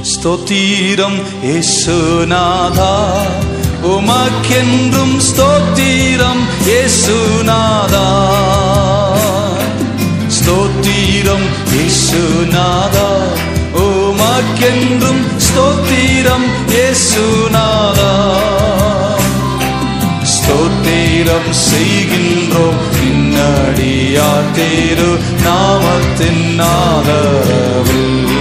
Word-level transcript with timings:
ஸ்தோத்திரம் 0.00 1.22
ஏசுநாதா. 1.44 3.20
உமக்கென்றும் 3.84 5.20
ஸ்தோத்திரம் 5.20 6.42
ஏசுநாதா. 6.66 8.06
ஸ்தோத்திரம் 10.26 11.46
ஏசுநாதா. 11.72 13.08
உமக்கென்றும் 13.76 15.22
ஸ்தோத்திரம் 15.36 16.46
ஏசுநாதா. 16.68 18.38
ஸ்தோத்திரம் 20.22 21.50
செய்கின்றோம் 21.50 22.80
பின்னடியார் 22.96 24.50
தேரு 24.56 25.18
நாமத்தின் 25.44 26.60
ஆதரவில். 26.60 28.39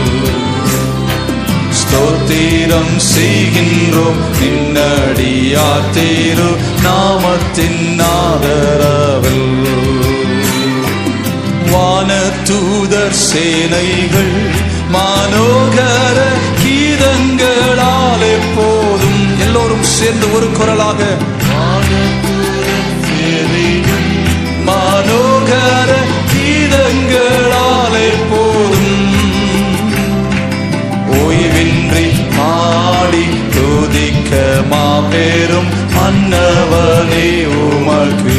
ஸ்தோத்திரம் 1.90 2.96
செய்கின்றோம் 3.06 4.20
நின்னடியா 4.40 5.68
தேரு 5.96 6.50
நாமத்தின் 6.84 8.02
ஆதரவில் 8.08 9.48
வான 11.72 12.10
தூதர் 12.44 13.18
சேனைகள் 13.22 14.36
மானோகர 14.92 16.18
கீதங்களால் 16.62 18.26
எப்போதும் 18.32 19.24
எல்லோரும் 19.40 19.88
சேர்ந்து 19.92 20.30
ஒரு 20.34 20.50
குரலாக. 20.52 21.02
மானோகர 24.70 25.92
மாபெரும் 34.72 35.70
மன்னவனே 35.96 37.28
உமக்கு. 37.66 38.38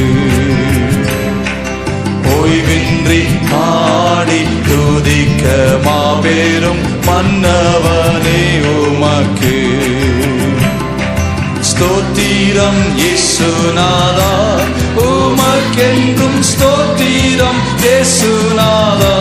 ஓய்வின்றி 2.34 3.22
பாடி 3.50 4.40
துதிக்க 4.68 5.44
மாபெரும் 5.84 6.82
மன்னவனே 7.08 8.42
உமக்கு. 8.76 9.56
ஸ்தோத்திரம் 11.70 12.82
இயேசுநாதா 13.00 14.32
உமக்கென்றும் 15.06 16.40
ஸ்தோத்திரம் 16.50 17.60
இயேசுநாதா. 17.84 19.14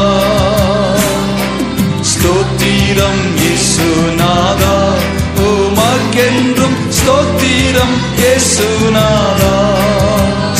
இயேசுநாதா 8.59 9.52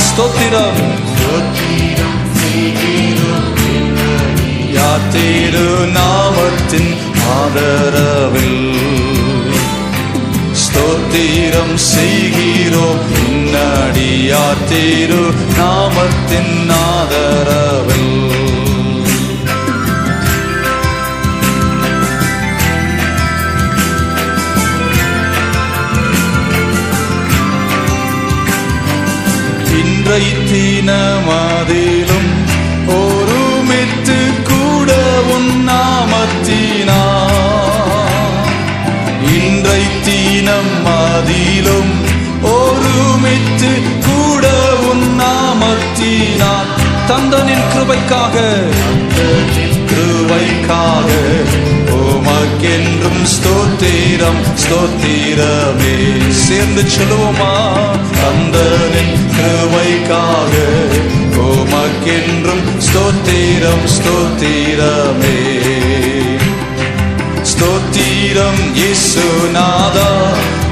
ஸ்தோத்திரம் 0.04 0.80
யாத்திரு 4.76 5.66
நாமத்தின் 5.96 6.92
ஆதரவில் 7.34 8.62
ஸ்தோத்திரம் 10.64 11.76
செய்கிறோம் 11.88 13.04
பின்னாடி 13.10 14.10
யாத்திரு 14.28 15.22
நாமத்தின் 15.60 16.56
ஆதரவில் 16.82 18.29
இன்றை 30.10 30.28
தினமதிலும் 30.52 32.32
ஒருமித்து 32.94 34.16
கூட 34.48 34.92
உன் 35.34 35.52
நாமத்தினா 35.68 36.98
இன்றை 39.36 39.84
தீனம் 40.06 40.74
மதிலும் 40.88 41.94
ஒருமித்து 42.54 43.72
கூட 44.08 44.48
உன் 44.90 45.06
நாமத்தினா 45.22 46.52
தந்தனின் 47.10 47.68
கிருபைக்காக 47.74 48.36
கிருபைக்காக. 49.92 51.10
உமக்கென்றும் 51.98 53.24
ஸ்தோத்திரம் 53.34 54.42
ஸ்தோத்திரமே. 54.64 55.96
சேர்ந்து 56.30 56.82
சொல்லுவோமா? 56.82 57.54
தந்தனின் 58.22 59.16
கிருவைக்காக 59.36 60.54
உமக்கென்றும் 61.48 62.66
ஸ்தோத்திரம் 62.88 63.86
ஸ்தோத்திரமே. 63.96 65.38
ஸ்தோத்திரம் 67.52 68.62
இயேசுநாதா 68.76 70.10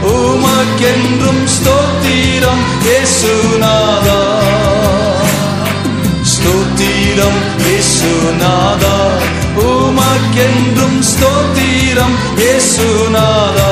உமக்கென்றும் 0.02 1.44
ஸ்தோத்திரம் 1.56 2.64
இயேசுநாதா 2.86 4.20
ஸ்தோத்திரம் 6.34 7.40
இயேசுநாதா 7.66 8.96
உமக்கென்றும் 9.66 11.00
ஸ்தோத்திரம் 11.10 12.16
இயேசுநாதா. 12.40 13.72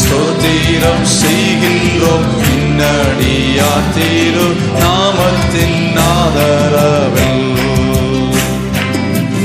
ஸ்தோத்திரம் 0.00 1.04
செய்கின்றோம் 1.16 2.26
பின்னடியாத்தீரோ 2.40 3.36
நாமத்தின் 4.80 5.78
ஆதரவில் 6.10 7.44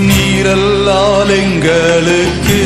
நீரல்லால் 0.08 1.34
எங்களுக்கு 1.40 2.60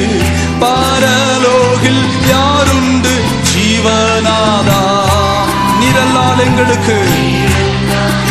எங்களுக்கு 6.46 6.98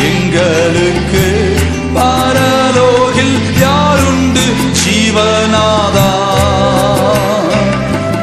எங்களுக்கு 0.09 1.25
பாரலோகில் 1.97 3.37
யாருண்டு 3.63 4.45
ஜீவனாதா 4.81 6.11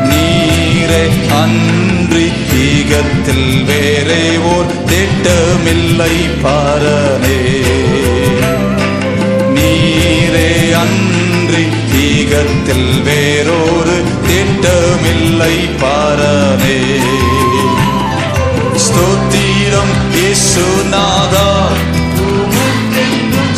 நீரே 0.09 1.03
அன்றி 1.41 2.25
ஈகத்தில் 2.65 3.49
வேறே 3.69 4.23
ஓர் 4.53 4.71
திட்டமில்லை 4.91 6.15
பாரனே. 6.43 7.39
நீரே 9.55 10.49
அன்றி 10.83 11.65
ஈகத்தில் 12.05 12.91
வேறொரு 13.03 13.97
திட்டமில்லை 14.27 15.55
பாரனே. 15.83 16.77
இயேசுநாதா 20.53 21.43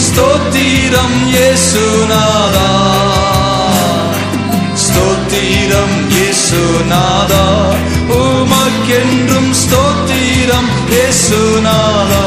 ஸ்தோத்திரம் 0.03 1.15
இயேசுநாதா 1.29 2.67
ஸ்தோத்திரம் 4.83 5.95
இயேசுநாதா 6.11 7.41
உமக்கென்றும் 8.17 9.49
ஸ்தோத்திரம் 9.61 10.69
இயேசுநாதா 10.91 12.23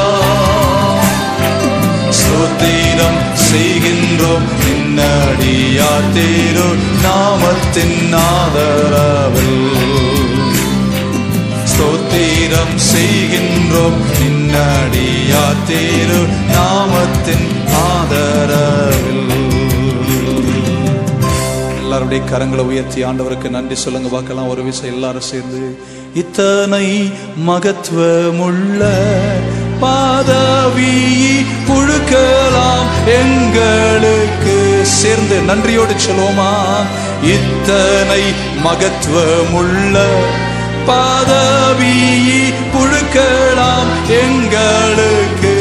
ஸ்தோத்திரம் 2.20 3.20
செய்கின்றோம் 3.46 4.48
நின்னடியா 4.62 5.92
தேரோ 6.10 6.68
நாமத்தின் 7.04 8.16
ஆதரவில் 8.24 9.95
ஸ்தோத்திரம் 12.06 12.74
செய்கின்றோம். 12.92 13.98
நின்னடியா 14.18 15.42
தேரு? 15.68 16.28
நாமத்தின் 16.52 17.48
ஆதரவில். 17.88 19.24
எல்லாருடைய 21.78 22.24
கரங்களை 22.30 22.62
உயர்த்தி 22.62 23.04
ஆண்டவருக்கு 23.04 23.50
நன்றி 23.50 23.74
சொல்லுங்க. 23.74 24.08
பார்க்கலாம் 24.08 24.48
ஒரு 24.48 24.62
விஷயம் 24.62 24.94
எல்லாரும் 24.94 25.20
சேர்ந்து. 25.20 25.78
இத்தனை 26.14 27.12
மகத்துவமுள்ள 27.48 28.92
பாதவி 29.80 30.94
புழுக்கலாம் 31.68 32.86
எங்களுக்கு 33.06 34.80
சேர்ந்து. 34.82 35.40
நன்றியோடு 35.40 35.92
சொல்லுவோமா? 35.92 36.52
இத்தனை 37.22 38.22
மகத்துவமுள்ள 38.64 40.06
பதவி 40.86 41.96
புழுக்கலாம் 42.72 43.90
எங்களுக்கு. 44.24 45.54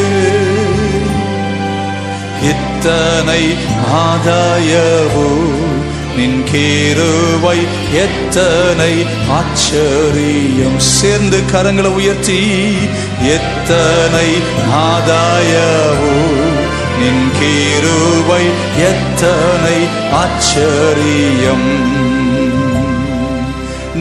இத்தனை 2.52 3.44
ஆதாயவோ 4.06 5.30
நின் 6.18 6.44
கேருவை 6.52 7.60
எத்தனை 8.04 9.06
ஆச்சரியம். 9.30 10.80
சேர்ந்து 10.80 11.40
கரங்களை 11.52 11.92
உயர்த்தி 12.00 12.42
எத்தனை 13.38 14.30
ஆதாயவோ 14.88 16.16
நின் 17.00 17.28
கேருவை 17.40 18.44
எத்தனை 18.92 19.78
ஆச்சரியம். 20.12 21.68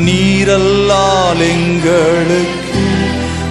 நீரல்லால் 0.04 1.42
எங்களுக்கு 1.48 2.82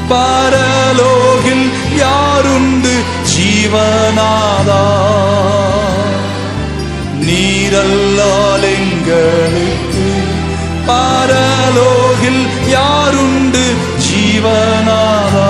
பரலோகில் 0.09 1.67
யாருண்டு 1.97 2.93
ஜீவனாதா? 3.33 4.83
நீரல்லால் 7.19 8.67
எங்களுக்கு 8.73 10.07
பரலோகில் 10.85 12.43
யாருண்டு 12.67 13.63
ஜீவனாதா? 14.07 15.49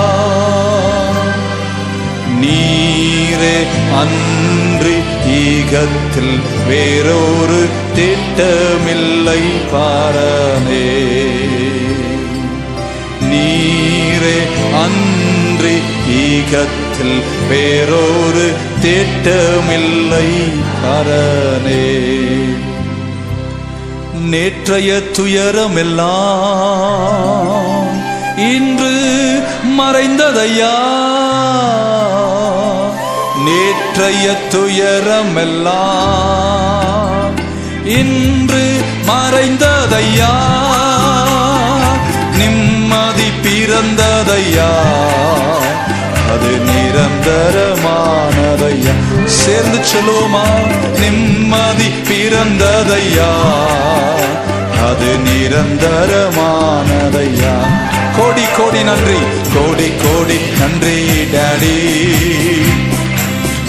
நீரே 2.40 3.56
அன்றி 4.00 4.96
ஈகத்தில் 5.34 6.40
வேறொரு 6.68 7.66
திட்டமில்லை 7.94 9.40
பாரனே. 9.72 10.90
நீரே 13.30 14.38
அன்றி 14.82 15.76
ஈகத்தில் 16.08 17.22
வேறொரு 17.48 18.52
திட்டமில்லை 18.82 20.28
பாரனே. 20.82 21.86
நேற்றைய 24.30 25.02
துயரமெல்லாம் 25.12 25.82
இன்று 28.36 28.94
மறைந்ததையா? 29.78 30.76
நேற்றைய 33.44 34.26
துயரமெல்லாம் 34.52 35.72
இன்று 37.84 38.64
மறைந்ததையா? 39.06 40.32
நிம்மதி 42.38 43.28
பிறந்ததையா? 43.42 44.70
அது 46.32 46.50
நிரந்தரமானதையா? 46.68 48.94
சேர்ந்து 49.26 49.78
சொல்லுவோமா? 49.78 50.46
நிம்மதி 51.00 51.88
பிறந்ததையா? 52.08 53.30
அது 54.88 55.10
நிரந்தரமானதையா? 55.26 57.54
கோடி 58.16 58.44
கோடி 58.58 58.82
நன்றி. 58.82 59.20
கோடி 59.54 59.88
கோடி 60.04 60.38
நன்றி 60.58 60.98
டாடி. 61.32 61.76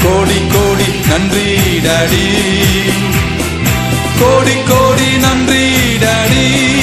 கோடி 0.05 0.41
கோடி 0.53 0.89
நன்றி 1.09 1.55
டாடி 1.77 2.27
கோடி 4.19 4.53
கோடி 4.67 5.17
நன்றி 5.17 5.71
டாடி 5.97 6.73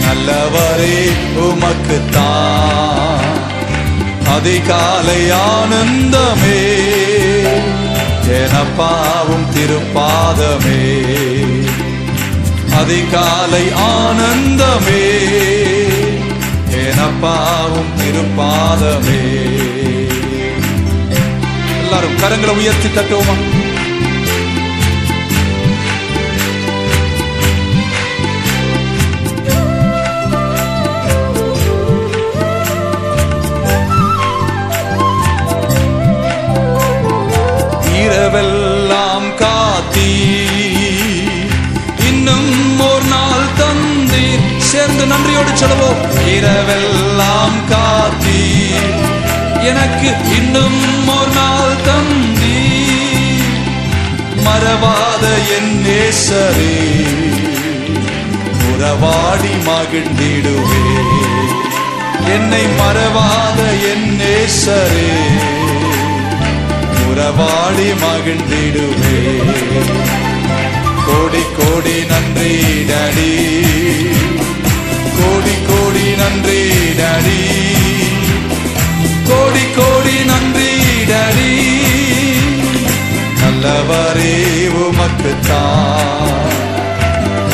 நல்லவரே 0.00 1.10
உமக்கு 1.34 2.00
தான் 2.10 3.18
அதிகாலை 4.36 5.30
ஆனந்தமே. 5.30 6.62
எனப்பாவும் 8.28 9.46
திருப்பாதமே. 9.54 11.02
அதிகாலை 12.80 13.72
ஆனந்தமே. 13.72 15.04
எனப்பாவும் 16.70 17.92
திருப்பாதமே. 17.96 19.49
எல்லாரும் 21.92 22.18
கரங்களை 22.18 22.48
உயர்த்தி 22.48 22.88
தட்டுவோமா? 22.88 23.34
இரவெல்லாம் 38.02 39.28
காத்தி 39.40 40.10
இன்னும் 42.08 42.80
ஒரு 42.80 43.04
நாள் 43.04 43.46
தந்தீர். 43.58 44.58
சேர்ந்து 44.58 45.06
நன்றியோடு 45.06 45.50
சொல்லுவோம். 45.54 46.00
இரவெல்லாம் 46.36 47.58
காத்தி 47.70 47.89
எனக்கு 49.70 50.10
இன்னும் 50.36 50.80
ஒரு 51.08 51.30
நாள் 51.34 51.76
தந்தி 51.84 52.58
மறவாத 54.44 55.24
என் 55.56 55.74
நேசரே 55.82 56.76
உறவாடி 58.72 59.52
மகிழ்ந்திடுவே 59.66 60.84
என்னை 62.34 62.64
மறவாத 62.80 63.60
என் 63.92 64.08
நேசரே 64.16 65.10
உறவாடி 67.10 67.88
மகிழ்ந்திடுவே 68.02 69.18
கோடி 71.06 71.42
கோடி 71.56 71.96
நன்றி 72.10 72.52
டடி. 72.82 73.32
கோடி 75.18 75.54
கோடி 75.66 76.06
நன்றி 76.16 76.60
டடி. 76.92 77.40
கோடி 79.80 80.24
நன்றி 80.24 80.70
டடி. 81.10 81.52
நல்லவரே 83.40 84.68
உமக்கு 84.68 85.34
தான் 85.48 86.48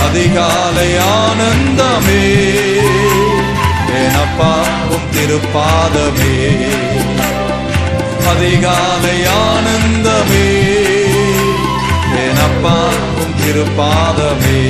அதிகாலை 0.08 0.96
ஆனந்தமே. 0.96 2.24
எனப்பாவும் 3.96 5.08
திருப்பாதமே. 5.14 6.66
அதிகாலை 8.28 9.26
ஆனந்தமே. 9.26 10.48
எனப்பாவும் 12.26 13.34
திருப்பாதமே. 13.40 14.60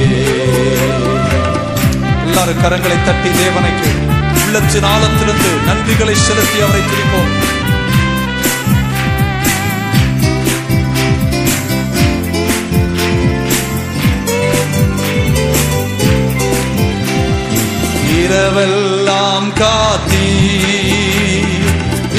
எல்லாரும் 2.26 2.62
கரங்களை 2.62 3.04
தட்டி 3.04 3.30
தேவனைக்கு 3.30 4.14
உள்ளத்தின் 4.44 4.84
ஆழத்திலிருந்து 4.84 5.50
நன்றிகளை 5.66 6.12
செலுத்தி 6.12 6.60
அவரை 6.60 6.80
துதிப்போம். 6.80 7.34
இரவெல்லாம் 18.28 19.48
காத்தி 19.60 20.28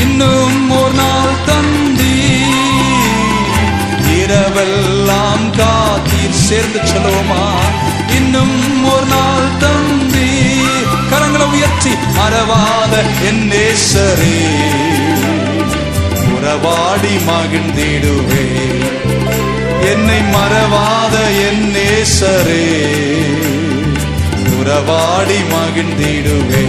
இன்னும் 0.02 0.70
ஒரு 0.70 0.94
நாள் 0.94 1.36
தந்தி 1.46 2.20
இரவெல்லாம் 4.20 5.46
காத்தீர். 5.58 6.30
சேர்ந்து 6.30 6.80
சொல்லுவோமா? 6.80 7.46
இன்னும் 8.16 8.86
ஒரு 8.86 9.06
நாள் 9.06 9.58
தந்தி 9.60 10.37
கரங்களை 11.58 11.90
உயர்த்தி 11.90 11.94
மறவாத 12.18 12.94
என் 13.28 13.44
நேசரே. 13.48 14.38
உறவாடி 16.36 17.16
மகிழ்ந்திடுவே 17.28 18.46
என்னை 19.92 20.20
மறவாத 20.34 21.16
என் 21.48 21.66
நேசரே. 21.76 22.66
உறவாடி 24.60 25.40
மகிழ்ந்திடுவே 25.52 26.66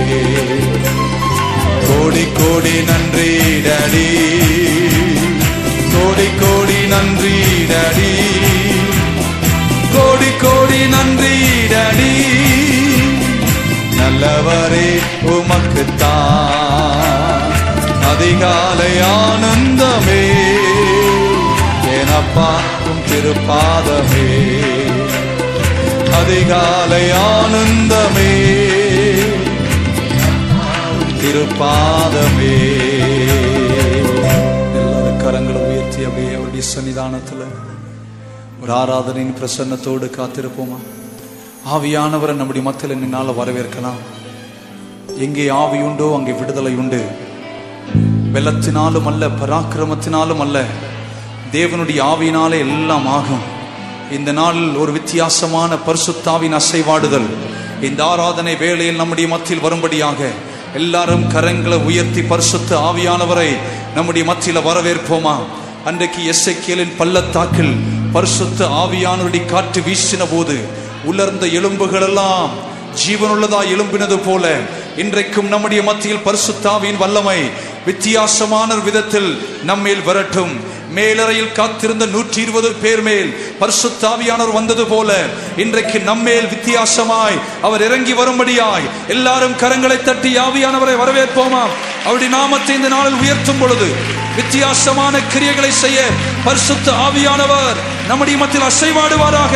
கோடி 1.89 2.25
கோடி 2.39 2.77
நன்றி 2.89 3.31
டாடி 3.67 4.09
கோடி 5.93 6.29
கோடி 6.41 6.81
நன்றி 6.87 7.37
டாடி 7.71 8.13
கோடி 9.95 10.31
கோடி 10.41 10.81
நன்றி 10.87 11.35
டாடி 11.71 12.13
நல்லவரே 14.21 14.99
உமக்குத்தான் 15.23 16.17
அதிகாலை 18.11 19.01
ஆனந்தமே. 19.01 20.33
எனப்பாக்கும் 21.85 23.03
திருப்பாதமே. 23.11 24.61
அதிகாலை 26.13 27.11
ஆனந்தமே. 27.11 28.33
திருப்பாதமே. 31.23 32.59
எல்லாரும் 34.75 35.21
கரங்களை 35.21 35.59
உயர்த்தி 35.67 36.05
அப்படியே 36.05 36.35
அவருடைய 36.35 36.63
சன்னிதானத்தில் 36.77 37.47
ஒரு 38.63 38.73
ஆராதனையின் 38.73 39.35
பிரசன்னத்தோடு 39.41 40.11
காத்திருப்போமா? 40.11 40.79
ஆவியானவரை 41.75 42.33
நம்முடைய 42.33 42.63
மத்தியில் 42.63 42.97
நின்னால 42.97 43.33
வரவேற்கலாம். 43.41 43.99
எங்கே 45.19 45.49
ஆவி 45.49 45.79
உண்டோ 45.79 46.15
அங்கே 46.17 46.33
விடுதலை 46.33 46.75
உண்டு. 46.75 47.05
வெள்ளத்தினாலும் 48.35 49.07
அல்ல 49.07 49.27
பராக்கிரமத்தினாலும் 49.27 50.41
அல்ல. 50.41 50.65
தேவனுடைய 51.53 52.01
ஆவியினாலே 52.03 52.59
எல்லாம் 52.59 53.07
ஆகும். 53.07 53.45
இந்த 54.13 54.33
நாளில் 54.33 54.75
ஒரு 54.75 54.93
வித்தியாசமான 54.93 55.75
பரிசுத்தாவின் 55.75 56.61
அசைவாடுதல். 56.61 57.29
இந்த 57.83 58.05
ஆராதனை 58.05 58.57
வேளையில் 58.57 58.97
நம்முடைய 58.97 59.29
மத்தியில் 59.31 59.63
வரும்படியாக 59.63 60.31
எல்லாரும் 60.75 61.31
கரங்களை 61.31 61.85
உயர்த்தி 61.85 62.23
பரிசுத்த 62.23 62.79
ஆவியானவரை 62.79 63.57
நம்முடைய 63.95 64.27
மத்தியில் 64.27 64.63
வரவேற்போமா? 64.63 65.37
அன்றைக்கு 65.85 66.35
எஸ்ஐக்கியலின் 66.35 66.97
பள்ளத்தாக்கில் 66.99 67.75
பரிசுத்த 68.13 68.67
ஆவியானவருடைய 68.67 69.47
காற்று 69.47 69.81
வீசின 69.81 70.27
போது 70.31 70.87
உலர்ந்த 71.05 71.47
எலும்புகள் 71.47 72.03
எல்லாம் 72.03 72.51
ஜீவனுள்ளதா 73.07 73.61
எலும்பினது 73.75 74.19
போல 74.27 74.57
இன்றைக்கும் 74.97 75.49
நம்முடைய 75.49 75.83
மத்தியில் 75.83 76.25
பரிசுத்தாவியின் 76.25 76.97
வல்லமை 76.97 77.51
வித்தியாசமான 77.85 78.75
ஒரு 78.75 78.83
விதத்தில் 78.83 79.43
நம்மேல் 79.65 80.03
வரட்டும். 80.03 80.77
மேலறையில் 80.91 81.53
காத்திருந்த 81.53 82.07
நூற்றி 82.07 82.43
இருபது 82.43 82.73
பேர் 82.73 83.03
மேல் 83.03 83.37
பரிசுத்தாவியானவர் 83.61 84.53
வந்தது 84.53 84.87
போல 84.87 85.17
இன்றைக்கு 85.57 85.99
நம்மேல் 86.01 86.49
வித்தியாசமாய் 86.49 87.39
அவர் 87.63 87.83
இறங்கி 87.83 88.13
வரும்படியாய் 88.13 88.89
எல்லாரும் 89.09 89.53
கரங்களை 89.53 90.03
தட்டி 90.03 90.39
ஆவியானவரை 90.39 90.97
வரவேற்போமா? 90.97 91.65
அவருடைய 92.05 92.37
நாமத்தை 92.37 92.77
இந்த 92.77 92.89
நாளில் 92.89 93.21
உயர்த்தும் 93.23 93.59
பொழுது 93.59 93.89
வித்தியாசமான 94.37 95.19
கிரியைகளை 95.19 95.69
செய்ய 95.69 96.01
பரிசுத்த 96.45 96.93
ஆவியானவர் 96.93 97.77
நம்முடைய 98.09 98.39
மத்தியில் 98.39 98.69
அசைவாடுவாராக. 98.69 99.55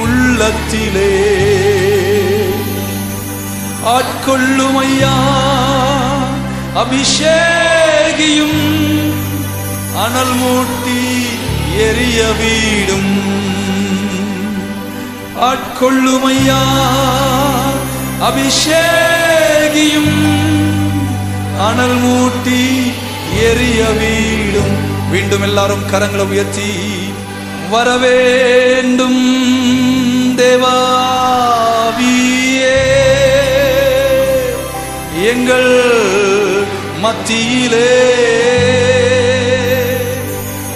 உள்ளத்திலே. 0.00 1.12
ஆட்கொள்ளுமையா 3.84 5.22
அபிஷேகியும் 6.82 8.62
அனல் 10.04 10.34
மூட்டி 10.40 11.00
எரிய 11.86 12.18
வீடும். 12.40 13.14
ஆட்கொள்ளுமையா 15.48 16.62
அபிஷேகியும் 18.28 20.16
அனல் 21.68 21.98
மூட்டி 22.04 22.62
எரிய 23.48 23.80
வீடும். 24.00 24.74
மீண்டும் 25.12 25.44
எல்லாரும் 25.48 25.84
கரங்களை 25.92 26.24
உயர்த்தி 26.32 26.70
வரவேண்டும் 27.70 29.24
தேவாவியே 30.40 31.22
எங்கள் 35.30 35.70
மத்தியிலே 37.04 37.88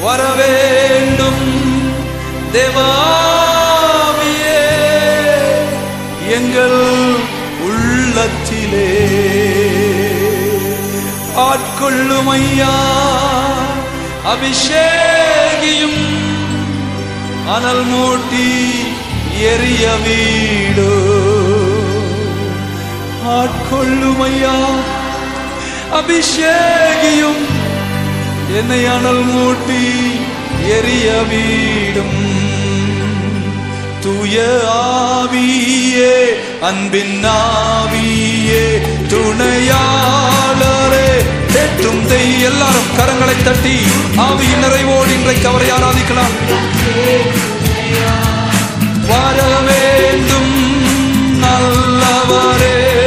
வரவேண்டும் 0.02 1.44
தேவாவியே 2.52 4.60
எங்கள் 6.30 6.80
உள்ளத்திலே 7.68 8.90
ஆட்கொள்ளுமையா 11.44 12.74
அபிஷேகியும் 14.32 16.02
அனல் 17.54 17.84
மூட்டி 17.84 18.48
எரிய 19.50 19.86
வீடு. 20.04 20.86
ஆட்கொள்ளுமையா 23.38 24.54
அபிஷேகியும். 25.98 27.42
என்னை 28.56 28.86
அனல் 28.86 29.24
மூட்டி 29.24 30.20
எரிய 30.68 31.22
வீடும். 31.28 32.36
தூய 34.00 34.60
ஆவியே 34.74 36.40
அன்பின் 36.60 37.24
ஆவியே 37.24 38.80
துணையாளரே. 39.08 41.22
தேற்றும் 41.52 42.06
தெய் 42.06 42.42
எல்லாரும் 42.42 42.90
கரங்களை 42.98 43.44
தட்டி 43.44 43.78
ஆவியின் 44.16 44.62
நிறைவோடு 44.62 45.12
இன்றைக்கு 45.12 45.48
அவரை 45.48 45.70
ஆராதிக்கலாம். 45.70 46.34
வர 49.08 49.42
வேண்டும் 49.68 50.54
நல்லவரே. 51.42 52.97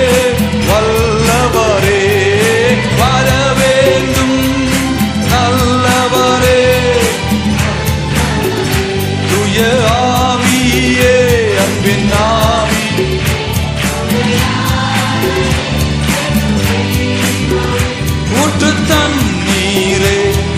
ஊற்று 18.40 18.72
தண்ணீரே 18.90 20.16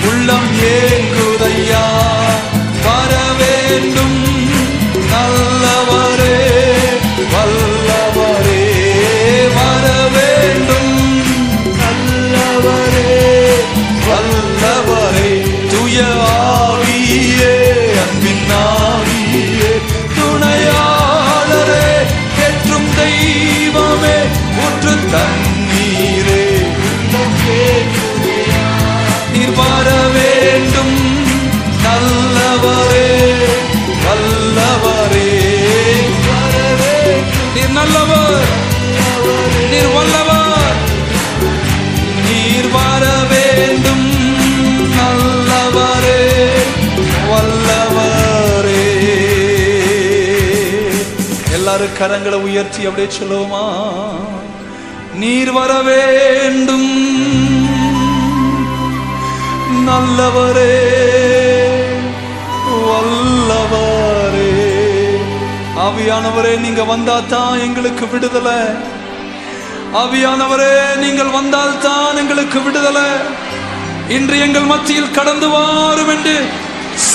உள்ளம் 0.09 0.51
ஏ 0.65 0.77
கரங்களை 51.99 52.33
உயர்த்தி 52.33 52.85
அப்படியே 52.85 53.17
சொல்லுவோமா? 53.17 53.65
நீர் 55.13 55.51
வர 55.51 55.73
வேண்டும். 55.73 56.91
நல்லவரே 59.87 60.75
வல்லவரே. 62.87 64.51
ஆவியானவரே 65.85 66.59
நீங்க 66.59 66.81
வந்தாதான் 66.81 67.61
எங்களுக்கு 67.61 68.07
விடுதலை. 68.07 68.59
ஆவியானவரே 69.93 70.95
நீங்கள் 70.97 71.29
வந்தால் 71.29 71.81
தான் 71.81 72.17
எங்களுக்கு 72.17 72.61
விடுதலை. 72.61 73.07
இன்று 74.09 74.39
எங்கள் 74.39 74.61
மத்தியில் 74.61 75.11
கடந்து 75.11 75.47
வாரும் 75.49 76.09
என்று 76.09 76.35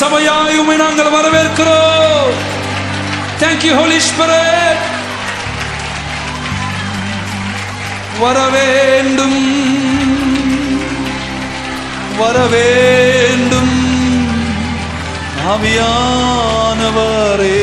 சபையாயுமே 0.00 0.76
நாங்கள் 0.76 1.14
வரவேற்கிறோம். 1.16 2.57
தேங்க்யூ 3.40 3.72
ஹோலி 3.78 3.98
ஸ்பிரிட் 4.08 4.84
வர 8.20 8.38
வேண்டும் 8.54 9.40
வர 12.18 12.38
வேண்டும் 12.54 13.74
ஆவியானவரே. 15.50 17.58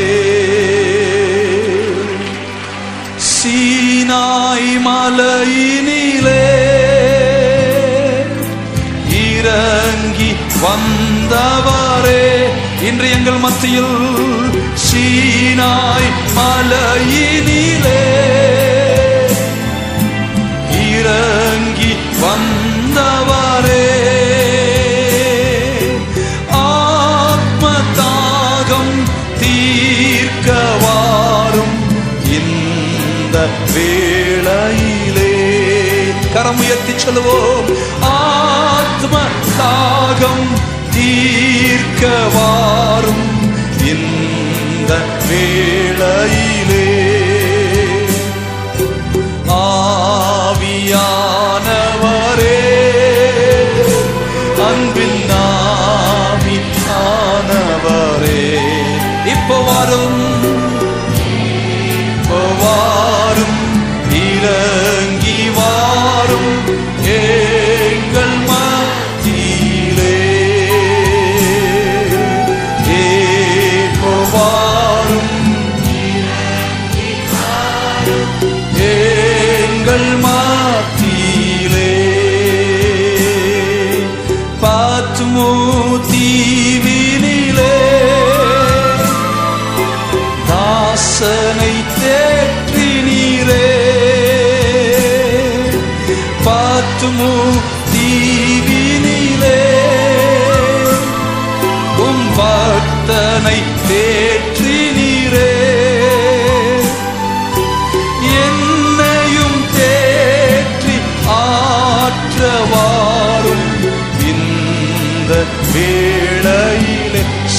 சீனாய் 3.31 4.71
மலையினிலே 4.85 6.45
இறங்கி 9.25 10.31
வந்தவரே. 10.63 12.23
இன்று 12.89 13.11
எங்கள் 13.11 13.33
மத்தியில் 13.33 13.93
சீனாய் 14.95 16.11
மலையினிலே 16.35 18.03
இறங்கி 20.89 21.89
வந்தவரே 22.21 23.87
ஆத்ம 26.49 27.71
தாகம் 27.97 28.95
தீர்க்க 29.39 30.49
இந்த 32.29 33.37
வேளையிலே. 33.73 35.33
கரம் 36.33 36.57
உயர்த்தி 36.57 36.97
சொல்லுவோம். 36.97 37.67
ஆத்ம 38.01 39.15
தாகம் 39.59 40.47
தீர்க்கவாரும் 40.93 43.23
இந்த 43.87 44.54
வேளையிலே 45.29 45.45
ஆவியானவரே 45.99 47.04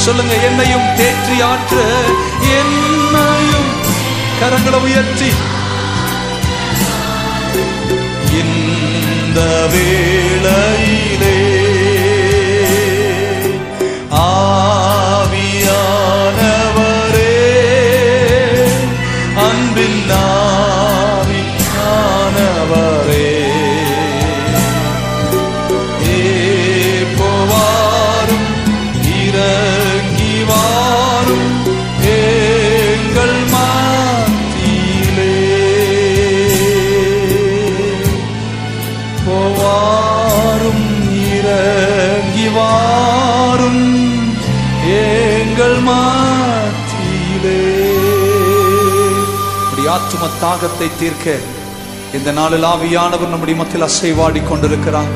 சொல்லுங்க 0.06 0.34
என்னையும் 0.48 0.88
தேற்றி 0.98 1.36
ஆற்ற 1.42 1.76
என்னையும் 2.58 3.70
கரங்களை 4.40 4.78
உயர்த்தி. 4.80 5.30
இந்த 8.40 9.40
வேளையிலே 9.72 11.35
தாகத்தை 50.42 50.88
தீர்க்க 51.00 51.34
இந்த 52.16 52.30
நாளில் 52.38 52.66
ஆவியானவர் 52.72 53.32
நம்முடைய 53.32 53.56
மத்தியில் 53.60 53.88
அசைவாடி 53.88 54.40
கொண்டிருக்கிறார். 54.48 55.12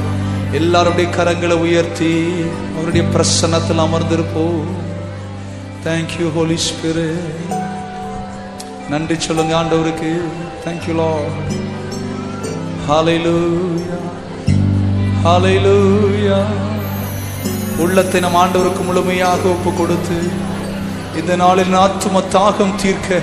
எல்லாருடைய 0.59 1.07
கரங்களை 1.17 1.57
உயர்த்தி 1.67 2.13
அவருடைய 2.77 3.03
பிரசன்னத்தில் 3.15 3.85
அமர்ந்திருப்போம். 3.87 4.63
தேங்க்யூ 5.87 6.27
ஹோலி 6.37 6.59
ஸ்பிரு 6.67 7.09
நன்றி 8.93 9.17
சொல்லுங்க 9.27 9.55
ஆண்டவருக்கு. 9.61 10.13
தேங்க்யூ 10.65 10.95
லா 11.01 11.11
ஹalleluya 12.89 13.99
ஹalleluya 15.25 16.39
உள்ளத்தை 17.83 18.19
நம் 18.25 18.39
ஆண்டவருக்கு 18.41 18.83
முழுமையாக 18.87 19.43
ஒப்பு 19.55 19.71
கொடுத்து 19.73 20.17
இந்த 21.21 21.33
நாளில் 21.43 21.77
ஆத்தும 21.85 22.23
தாகம் 22.35 22.75
தீர்க்க 22.83 23.21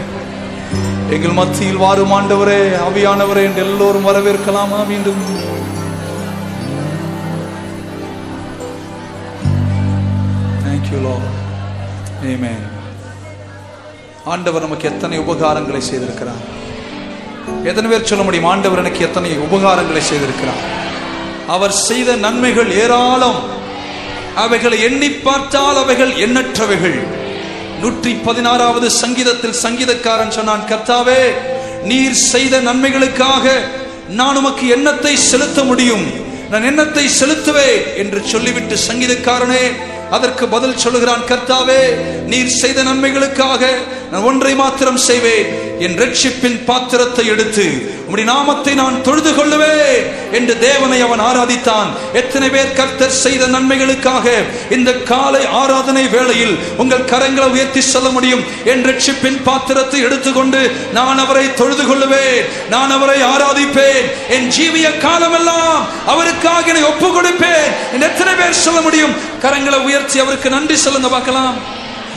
எங்கள் 1.12 1.32
மத்தியில் 1.32 1.76
வாரும் 1.76 2.12
ஆண்டவரே 2.12 2.72
ஆவியானவரே 2.90 3.44
என்று 3.44 3.66
எல்லோரும் 3.66 4.08
வரவேற்கலாமா. 4.08 4.88
மீண்டும். 4.88 5.56
Thank you 10.66 11.06
Lord 11.06 11.20
Amen. 12.24 12.58
ஆண்டவர் 14.26 14.62
நமக்கு 14.62 14.88
எத்தனை 14.88 15.20
உபகாரங்களை 15.20 15.78
செய்திருக்கிறார். 15.78 16.56
எத்தனை 17.64 17.90
பேர் 17.90 18.04
சொல்ல 18.04 18.24
முடியும்? 18.24 18.46
ஆண்டவர் 18.46 18.80
எனக்கு 18.80 19.00
எத்தனை 19.00 19.38
உபகாரங்களை 19.38 20.00
செய்திருக்கிறார். 20.00 20.76
அவர் 21.48 21.72
செய்த 21.72 22.16
நன்மைகள் 22.16 22.72
ஏராளம். 22.72 23.40
அவைகளை 24.36 24.82
எண்ணி 24.82 25.10
பார்த்தால் 25.10 25.76
அவைகள் 25.76 26.12
எண்ணற்றவைகள். 26.12 27.17
நூற்றி 27.82 28.12
பதினாறாவது 28.28 28.88
சங்கீதத்தில் 29.02 29.60
சங்கீதக்காரன் 29.66 30.36
சொன்னான் 30.38 30.64
கர்த்தாவே 30.72 31.22
நீர் 31.90 32.18
செய்த 32.32 32.56
நன்மைகளுக்காக 32.68 33.46
நான் 34.20 34.40
உமக்கு 34.40 34.66
எண்ணத்தை 34.76 35.14
செலுத்த 35.32 35.60
முடியும். 35.70 36.06
நான் 36.52 36.68
எண்ணத்தை 36.70 37.06
செலுத்துவேன் 37.20 37.86
என்று 38.02 38.20
சொல்லிவிட்டு 38.32 38.76
சங்கீதக்காரனே 38.88 39.64
அதற்கு 40.16 40.46
பதில் 40.56 40.82
சொல்லுகிறான் 40.84 41.24
கர்த்தாவே 41.32 41.82
நீர் 42.32 42.58
செய்த 42.62 42.84
நன்மைகளுக்காக 42.90 43.64
நான் 44.12 44.28
ஒன்றை 44.30 44.54
மாத்திரம் 44.62 45.02
செய்வேன். 45.10 45.48
என் 45.80 45.98
ரட்சிப்பின் 45.98 46.64
பாத்திரத்தை 46.66 47.26
எடுத்து 47.28 47.96
உம்முடைய 48.08 48.24
நாமத்தை 48.24 48.74
நான் 48.74 49.04
தொழுது 49.04 49.32
கொள்ளுவேன் 49.32 50.06
என்று 50.32 50.60
தேவனை 50.60 51.02
அவன் 51.02 51.20
ஆராதித்தான். 51.20 51.90
எத்தனை 52.14 52.50
பேர் 52.50 52.74
கர்த்தர் 52.74 53.18
செய்த 53.24 53.48
நன்மைகளுக்காக 53.48 54.28
இந்த 54.70 54.94
காலை 54.94 55.46
ஆராதனை 55.46 56.08
வேளையில் 56.08 56.58
உங்கள் 56.78 57.08
கரங்களை 57.12 57.48
உயர்த்தி 57.50 57.82
சொல்ல 57.82 58.10
முடியும். 58.10 58.44
என் 58.66 58.84
ரட்சிப்பின் 58.84 59.44
பாத்திரத்தை 59.44 60.02
எடுத்துக்கொண்டு 60.02 60.72
நான் 60.94 61.18
அவரை 61.18 61.54
தொழுது 61.54 61.84
கொள்ளுவேன். 61.84 62.44
நான் 62.70 62.92
அவரை 62.92 63.20
ஆராதிப்பேன். 63.22 64.04
என் 64.30 64.52
ஜீவிய 64.58 64.98
காலமெல்லாம் 64.98 65.88
அவருக்காக 66.06 66.68
என்னை 66.68 66.84
ஒப்பு 66.84 67.08
கொடுப்பேன் 67.08 67.66
எத்தனை 68.10 68.34
பேர் 68.34 68.64
சொல்ல 68.66 68.82
முடியும்? 68.82 69.16
கரங்களை 69.42 69.82
உயர்த்தி 69.84 70.20
அவருக்கு 70.20 70.50
நன்றி 70.50 70.76
சொல்லுங்க 70.76 71.08
பார்க்கலாம். 71.08 71.58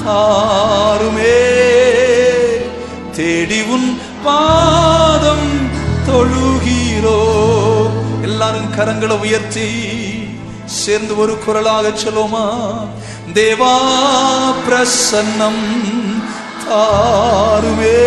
தாருமே. 0.06 1.38
தேடி 3.16 3.60
உன் 3.62 4.00
பாதம் 4.24 5.68
தொழுகிறோ. 6.06 7.22
எல்லாரும் 8.22 8.74
கரங்களை 8.78 9.18
உயர்த்தி 9.18 9.68
சேர்ந்து 10.64 11.18
ஒரு 11.18 11.38
குரலாக 11.38 11.88
சொல்லுமா 11.88 12.74
தேவா 13.34 13.76
பிரசன்னம் 14.68 15.64
தாருமே. 16.68 17.98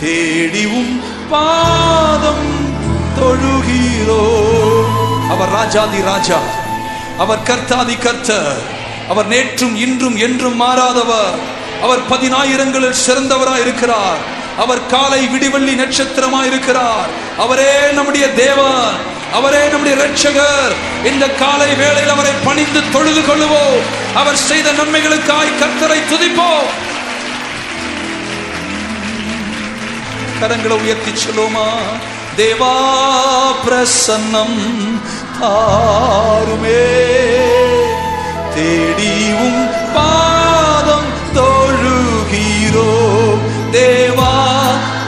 தேடிவும் 0.00 1.00
பாதம் 1.30 2.52
தொழுகிறோ. 3.18 4.73
அவர் 5.34 5.52
ராஜாதி 5.58 6.00
ராஜா 6.00 6.38
அவர் 7.18 7.42
கர்த்தாதி 7.42 7.96
கர்த்தர் 7.98 8.56
அவர் 9.08 9.28
நேற்றும் 9.28 9.74
இன்றும் 9.76 10.16
என்றும் 10.16 10.60
மாறாதவர். 10.60 11.34
அவர் 11.82 12.02
பதினாயிரங்களில் 12.10 13.00
சிறந்தவராய் 13.06 13.60
இருக்கிறார். 13.60 14.20
அவர் 14.58 14.86
காலை 14.86 15.20
விடிவள்ளி 15.26 15.74
நட்சத்திரமாய் 15.80 16.46
இருக்கிறார். 16.46 17.10
அவரே 17.38 17.72
நம்முடைய 17.92 18.26
தேவன் 18.32 18.94
அவரே 19.32 19.62
நம்முடைய 19.68 19.94
ரட்சகர் 20.04 20.74
இந்த 21.04 21.24
காலை 21.42 21.74
வேளையில் 21.74 22.14
அவரை 22.16 22.32
பணிந்து 22.44 22.80
தொழுது 22.92 23.20
கொள்ளுவோம். 23.20 23.84
அவர் 24.14 24.42
செய்த 24.48 24.70
நன்மைகளுக்காய் 24.72 25.58
கர்த்தரை 25.60 26.00
துதிப்போம். 26.10 26.70
கரங்களை 30.40 30.76
உயர்த்தி 30.82 31.12
சொல்லுமா 31.24 31.68
தேவா 32.36 32.74
பிரசன்னம் 33.64 34.58
தாருமே 35.40 36.84
தேடிவும் 38.54 39.62
பாதம் 39.94 41.10
தொழுகிறோ. 41.34 42.92
தேவா 43.70 44.34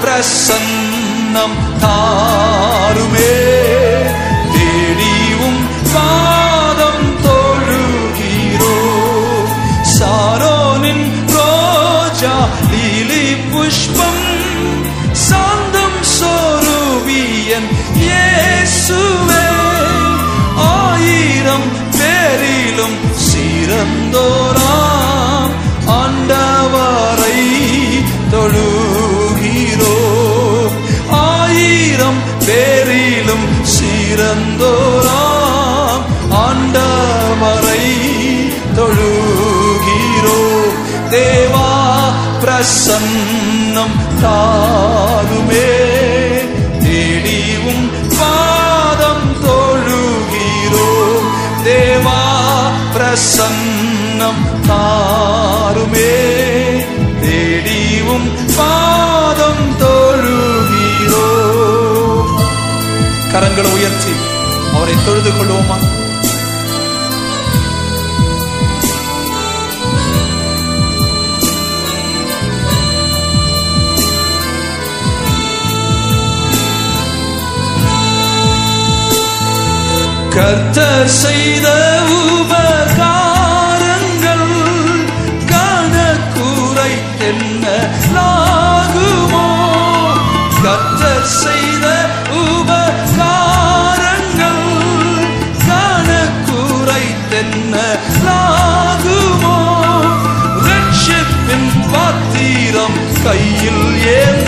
பிரசன்னம் 0.02 1.58
தாருமே. 1.80 3.45
சிறந்தோராம் 23.76 25.52
ஆண்டவரை 25.86 27.40
தொழுகிறோ. 28.30 29.98
ஆயிரம் 31.10 32.20
பேரிலும் 32.46 33.48
சிறந்தோராம் 33.78 34.44
ஆண்டவரை 36.30 37.86
தொழுகிறோ. 38.76 40.40
தேவா 41.10 41.72
பிரசன்னம் 42.40 43.98
தாருமே 44.22 45.95
பிரசன்னம் 53.16 54.44
தாருமே. 54.68 56.12
தேடியும் 57.20 58.31
பாதம் 58.57 59.64
தொழுகிறோ. 59.79 61.29
கரங்களை 63.33 63.72
உயர்த்தி 63.72 64.12
அவரை 64.74 64.94
தொழுது 65.05 65.31
கொள்வோமா? 65.31 65.79
கர்த்தர் 80.31 81.09
செய்த 81.09 81.68
உபகாரங்கள் 82.09 82.65
என்ன 87.76 88.16
லாகுமோ 88.16 89.46
செய்த 91.36 91.86
உபகாரங்கள் 92.42 93.82
கணக்குரை 95.66 97.04
தென்ன 97.30 97.74
லாகுமோ 98.26 99.56
ரட்சிப்பின் 100.66 101.70
பாத்திரம் 101.92 102.98
கையில் 103.24 103.86
ஏன் 104.16 104.45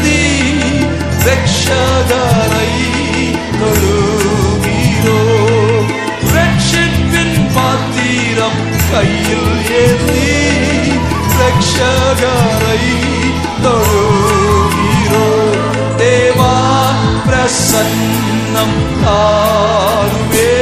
பிரசன்னம் 18.59 18.79
தாருவே 19.05 20.55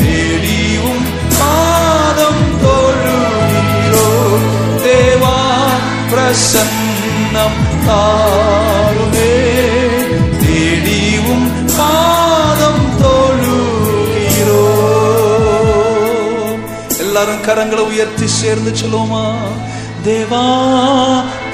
தேடியும் 0.00 1.04
பாதம் 1.38 2.44
தொழுகிறோ. 2.62 4.08
தேவா 4.84 5.36
பிரசன்னம் 6.10 7.58
தாருமே 7.86 9.34
தேடியும் 10.40 11.48
பாதம் 11.76 12.84
தொழுகிறோ. 13.02 14.64
எல்லாரும் 16.98 17.42
கரங்களை 17.42 17.78
உயர்த்தி 17.78 18.26
சேர்ந்து 18.26 18.70
சொல்லுவோமா? 18.70 19.26
தேவா 20.04 20.44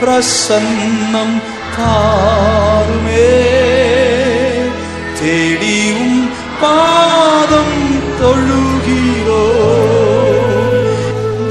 பிரசன்னம் 0.01 1.43
தாருமே. 1.77 3.52
பாதம் 6.63 7.79
தொழுகிறோ. 8.21 9.45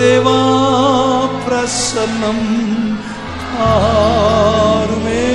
தேவா 0.02 0.42
பிரசன்னம் 1.46 2.48
தாருமே 3.56 5.26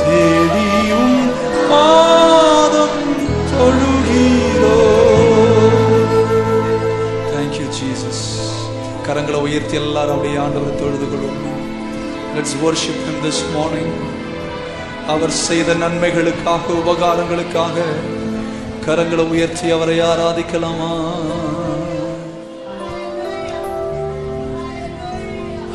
தேடியும் 0.00 1.18
பாதம் 1.70 3.02
தொழுகிறோ. 3.52 4.78
தேங்க்யூ 7.32 7.68
ஜீசஸ் 7.78 8.24
கரங்களை 9.08 9.40
உயர்த்தி 9.46 9.74
எல்லாரும் 9.74 10.14
அப்படியே 10.14 10.36
ஆண்டவர் 10.36 10.80
தொழுது 10.80 11.08
கொள்வோம். 11.12 11.38
Let's 12.34 12.56
worship 12.64 12.98
him 13.08 13.18
this 13.24 13.40
morning. 13.56 14.18
அவர் 15.12 15.34
செய்த 15.46 15.74
நன்மைகளுக்காக 15.82 16.72
உபகாரங்களுக்காக 16.80 17.76
கரங்களை 18.84 19.24
உயர்த்தி 19.34 19.66
அவரை 19.76 19.96
ஆராதிக்கலாமா? 20.10 20.90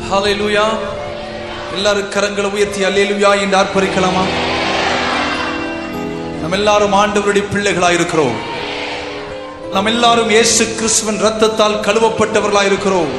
ஹalleluya 0.08 0.64
எல்லாரும் 1.76 2.10
கரங்களை 2.14 2.48
உயர்த்தி 2.56 2.80
அல்லேலூயா 2.88 3.30
என்று 3.44 3.56
ஆர்ப்பரிக்கலாமா? 3.60 4.24
நம்ம 6.40 6.56
எல்லாரும் 6.60 6.96
ஆண்டவருடைய 7.02 7.44
பிள்ளைகளாய் 7.54 7.98
இருக்கிறோம் 7.98 8.36
எல்லாரும் 9.94 10.30
இயேசு 10.34 10.62
கிறிஸ்துவின் 10.78 11.22
ரத்தத்தால் 11.26 11.82
கழுவப்பட்டவர்களாய் 11.86 12.70
இருக்கிறோம் 12.72 13.12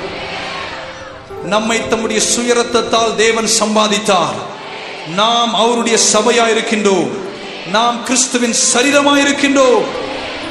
நம்மை 1.53 1.77
தம்முடைய 1.87 2.19
சுய 2.33 2.53
ரத்தத்தால் 2.59 3.17
தேவன் 3.23 3.49
சம்பாதித்தார். 3.59 4.37
நாம் 5.15 5.53
அவருடைய 5.53 5.97
சபையா 6.13 6.45
இருக்கின்றோம் 6.53 7.09
நாம் 7.75 7.97
கிறிஸ்துவின் 8.03 8.55
சரீரமாய் 8.73 9.21
இருக்கின்றோம் 9.21 9.85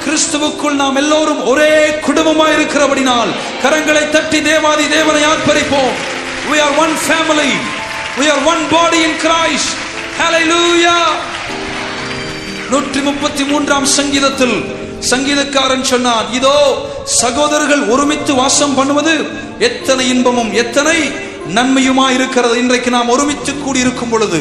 கிறிஸ்துவுக்குள் 0.04 0.76
நாம் 0.80 0.98
எல்லோரும் 1.02 1.40
ஒரே 1.44 1.72
குடும்பமாய் 2.06 2.54
இருக்கிறபடினால் 2.56 3.30
கரங்களை 3.62 4.10
தட்டி 4.10 4.40
தேவாதி 4.42 4.86
தேவனை 4.88 5.22
ஆர்ப்பரிப்போம். 5.24 5.94
We 6.50 6.58
are 6.60 6.74
one 6.84 6.94
family. 7.10 7.52
We 8.18 8.26
are 8.30 8.40
one 8.52 8.62
body 8.70 9.00
in 9.08 9.14
christ. 9.24 9.70
Hallelujah. 10.20 11.00
நூற்றி 12.70 13.00
முப்பத்தி 13.00 13.44
மூன்றாம் 13.44 13.86
சங்கீதத்தில் 13.98 14.56
சங்கீதக்காரன் 15.10 15.88
சொன்னான் 15.92 16.28
இதோ 16.32 16.56
சகோதரர்கள் 17.04 17.84
ஒருமித்து 17.88 18.34
வாசம் 18.34 18.74
பண்ணுவது 18.74 19.14
எத்தனை 19.58 20.08
இன்பமும் 20.08 20.52
எத்தனை 20.52 20.98
நன்மையுமா 21.54 22.10
இருக்கிறது 22.10 22.58
இன்றைக்கு 22.58 22.90
நாம் 22.90 23.08
ஒருமித்து 23.08 23.58
கூடி 23.58 23.78
இருக்கும் 23.78 24.08
பொழுது 24.08 24.40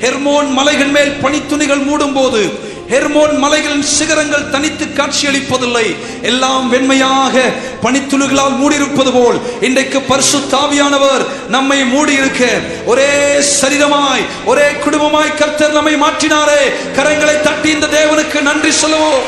ஹெர்மோன் 0.00 0.50
மலைகள் 0.50 0.86
மேல் 0.86 1.12
பனித்துணிகள் 1.22 1.86
மூடும் 1.86 2.14
போது 2.14 2.68
ஹெர்மோன் 2.88 3.38
மலைகளின் 3.38 3.82
சிகரங்கள் 3.82 4.48
தனித்து 4.50 4.84
காட்சியளிப்பதில்லை. 4.84 5.96
எல்லாம் 6.22 6.72
வெண்மையாக 6.72 7.42
பனித்துளிகளால் 7.82 8.56
மூடியிருப்பது 8.60 9.12
போல் 9.12 9.40
இன்றைக்கு 9.60 9.98
பரிசுத்தாவியானவர் 9.98 11.24
நம்மை 11.48 11.82
மூடியிருக்க 11.82 12.48
ஒரே 12.86 13.10
சரீரமாய் 13.60 14.24
ஒரே 14.44 14.66
குடும்பமாய் 14.84 15.36
கர்த்தர் 15.36 15.72
நம்மை 15.72 15.94
மாற்றினாரே. 15.94 16.62
கரங்களை 16.96 17.40
தட்டி 17.40 17.70
இந்த 17.70 17.86
தேவனுக்கு 17.86 18.40
நன்றி 18.40 18.72
சொல்லுவோம். 18.72 19.22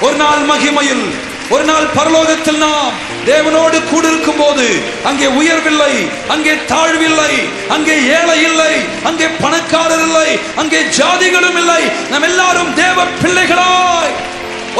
ஒரு 0.00 0.14
நாள் 0.14 0.42
மகிமையில் 0.50 1.04
ஒரு 1.50 1.64
நாள் 1.64 1.86
பரலோகத்தில் 1.96 2.56
நாம் 2.56 2.92
தேவனோடு 3.26 3.78
கூடிருக்கும் 3.90 4.40
போது 4.40 4.66
அங்கே 5.08 5.26
உயர்வில்லை 5.40 5.94
அங்கே 6.34 6.54
தாழ்வில்லை 6.70 7.32
அங்கே 7.74 7.94
ஏழை 8.18 8.38
இல்லை 8.48 8.74
அங்கே 9.08 9.26
பணக்காரர் 9.42 10.04
இல்லை 10.06 10.28
அங்கே 10.60 10.80
ஜாதிகளும் 10.98 11.58
இல்லை. 11.62 11.82
நம் 12.12 12.26
எல்லாரும் 12.28 12.74
தேவ 12.74 13.04
பிள்ளைகளாய். 13.22 14.14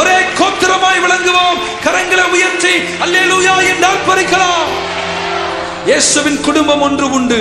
ஒரே 0.01 0.17
கோத்திரமாய் 0.39 1.03
விளங்குவோம். 1.05 1.59
கரங்களை 1.85 2.25
உயர்த்தி 2.37 2.75
அல்லேலூயா 3.05 3.55
என்றால் 3.73 4.05
பறிக்கலாம் 4.09 4.73
இயேசுவின் 5.87 6.41
குடும்பம் 6.41 6.83
ஒன்று 6.87 7.07
உண்டு. 7.11 7.41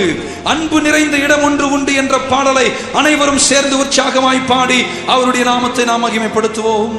அன்பு 0.51 0.77
நிறைந்த 0.81 1.15
இடம் 1.25 1.43
ஒன்று 1.47 1.65
உண்டு 1.71 1.91
என்ற 2.01 2.15
பாடலை 2.31 2.67
அனைவரும் 2.99 3.43
சேர்ந்து 3.49 3.75
உற்சாகமாய் 3.83 4.47
பாடி 4.51 4.79
அவருடைய 5.07 5.45
நாமத்தை 5.51 5.85
நாம் 5.85 6.05
மகிமைப்படுத்துவோம். 6.05 6.95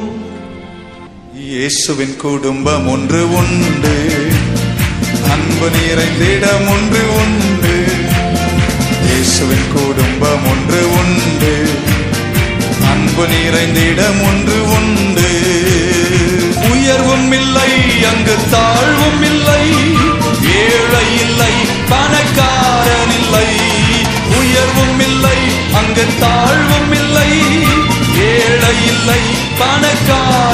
இயேசுவின் 1.53 2.17
குடும்பம் 2.17 2.89
ஒன்று 2.89 3.33
உண்டு. 3.33 4.13
அன்பு 5.33 5.71
நிறைந்திடம் 5.77 6.69
ஒன்று 6.69 7.15
உண்டு. 7.15 7.85
இயேசுவின் 9.07 9.73
குடும்பம் 9.75 10.47
ஒன்று 10.51 10.91
உண்டு. 10.93 11.71
அன்பு 12.93 13.27
நிறைந்திடம் 13.27 14.21
ஒன்று 14.27 14.71
உண்டு. 14.71 15.31
உயர்வும் 16.73 17.33
இல்லை 17.33 17.73
அங்கு 18.05 18.37
தாழ்வும் 18.51 19.23
இல்லை. 19.23 19.65
ஏழை 20.63 21.07
இல்லை 21.21 21.55
பணக்காரன் 21.89 23.15
இல்லை. 23.21 23.49
உயர்வும் 24.41 25.01
இல்லை 25.01 25.39
அங்கு 25.73 26.05
தாழ்வும் 26.21 26.93
இல்லை. 26.93 27.31
ஏழை 28.17 28.77
இல்லை 28.87 29.21
பணக்காரன் 29.59 30.52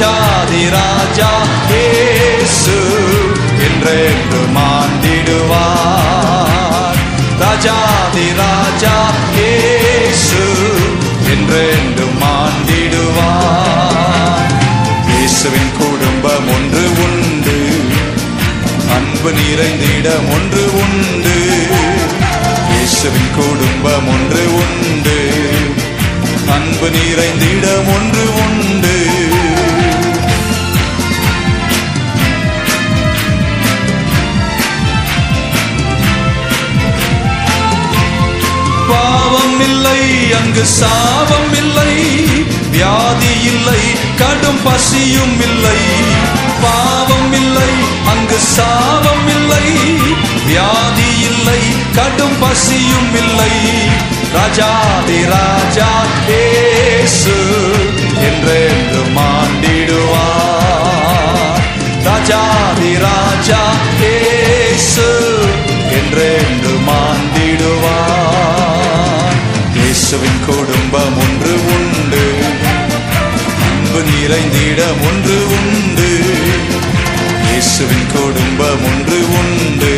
ராஜாதி 0.00 0.62
ராஜா 0.68 1.30
ஏசு 1.78 2.76
என்றென்று 3.66 4.40
மாண்டிடுவார். 4.54 5.88
ராஜாதி 7.40 8.26
ராஜா 8.38 8.94
ஏசு 9.42 10.44
என்றென்று 11.32 12.06
மாண்டிடுவார். 12.22 13.60
இயேசுவின் 15.08 15.72
குடும்பம் 15.78 16.48
ஒன்று 16.56 16.84
உண்டு. 17.04 17.58
அன்பு 18.96 19.30
நிறைந்திடம் 19.40 20.28
ஒன்று 20.36 20.64
உண்டு. 20.82 21.36
இயேசுவின் 22.72 23.30
குடும்பம் 23.36 24.08
ஒன்று 24.08 24.44
உண்டு. 24.62 25.18
அன்பு 26.56 26.88
நிறைந்திடம் 26.98 27.88
ஒன்று 27.96 28.24
உண்டு. 28.34 28.59
இல்லை 40.50 40.58
அங்கு 40.58 40.66
சாபம் 40.66 41.52
இல்லை 41.52 41.92
வியாதி 42.70 43.32
இல்லை 43.50 43.82
கடும் 44.16 44.62
பசியும் 44.64 45.40
இல்லை. 45.40 45.80
பாவம் 46.62 47.32
இல்லை 47.32 47.70
அங்கு 48.06 48.38
சாபம் 48.56 49.28
இல்லை 49.28 49.66
வியாதி 50.46 51.08
இல்லை 51.30 51.60
கடும் 51.94 52.38
பசியும் 52.40 53.14
இல்லை. 53.14 53.52
ராஜாதி 54.32 55.20
ராஜா 55.24 55.90
ஏசு 56.26 57.36
என்றென்று 58.28 59.02
மாண்டிடுவார். 59.14 60.50
ராஜாதி 62.04 62.92
ராஜா 62.98 63.62
ஏசு 64.02 65.08
என்றென்று 65.90 66.74
மாண்டிடுவார். 66.88 68.29
இயேசுவின் 70.10 70.44
குடும்பம் 70.46 71.18
ஒன்று 71.18 71.52
உண்டு. 71.74 72.22
அன்பு 73.66 74.00
நிறைந்திடம் 74.08 75.00
ஒன்று 75.08 75.36
உண்டு. 75.56 76.08
இயேசுவின் 77.50 78.06
குடும்பம் 78.14 78.82
ஒன்று 78.84 79.18
உண்டு. 79.38 79.92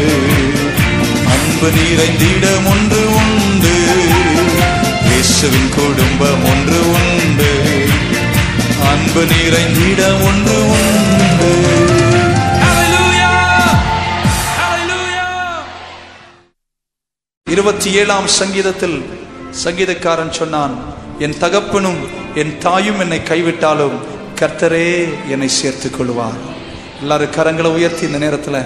அன்பு 1.34 1.68
நிறைந்திடம் 1.78 2.66
ஒன்று 2.72 3.14
உண்டு. 3.14 3.72
இயேசுவின் 5.10 5.72
குடும்பம் 5.76 6.44
ஒன்று 6.44 6.90
உண்டு. 6.90 7.50
அன்பு 8.92 9.24
நிறைந்திடம் 9.24 10.22
ஒன்று 10.22 10.58
உண்டு. 10.68 11.50
இருபத்தி 17.46 17.92
ஏழாம் 17.92 18.26
சங்கீதத்தில் 18.26 19.20
சங்கீதக்காரன் 19.64 20.30
சொன்னான் 20.30 20.74
என் 21.18 21.38
தகப்பனும் 21.40 22.00
என் 22.34 22.58
தாயும் 22.58 23.00
என்னை 23.00 23.20
கைவிட்டாலும் 23.20 23.96
கர்த்தரே 24.40 25.08
என்னை 25.28 25.48
சேர்த்துக் 25.48 25.94
கொள்வார். 25.98 26.38
எல்லாரும் 27.00 27.34
கரங்களை 27.36 27.70
உயர்த்தி 27.74 28.06
இந்த 28.06 28.18
நேரத்தில் 28.18 28.60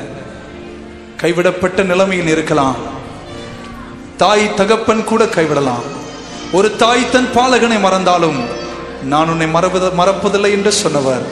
கைவிடப்பட்ட 1.16 1.82
நிலைமையில் 1.82 2.26
இருக்கலாம். 2.26 2.76
தாய் 4.16 4.54
தகப்பன் 4.54 5.04
கூட 5.04 5.24
கைவிடலாம். 5.24 5.86
ஒரு 6.52 6.76
தாய் 6.76 7.10
தன் 7.10 7.28
பாலகனை 7.34 7.80
மறந்தாலும் 7.80 8.38
நான் 9.04 9.28
உன்னை 9.28 9.46
மறப்பத 9.46 9.90
மறப்பதில்லை 9.98 10.50
என்று 10.50 10.72
சொன்னவர். 10.72 11.24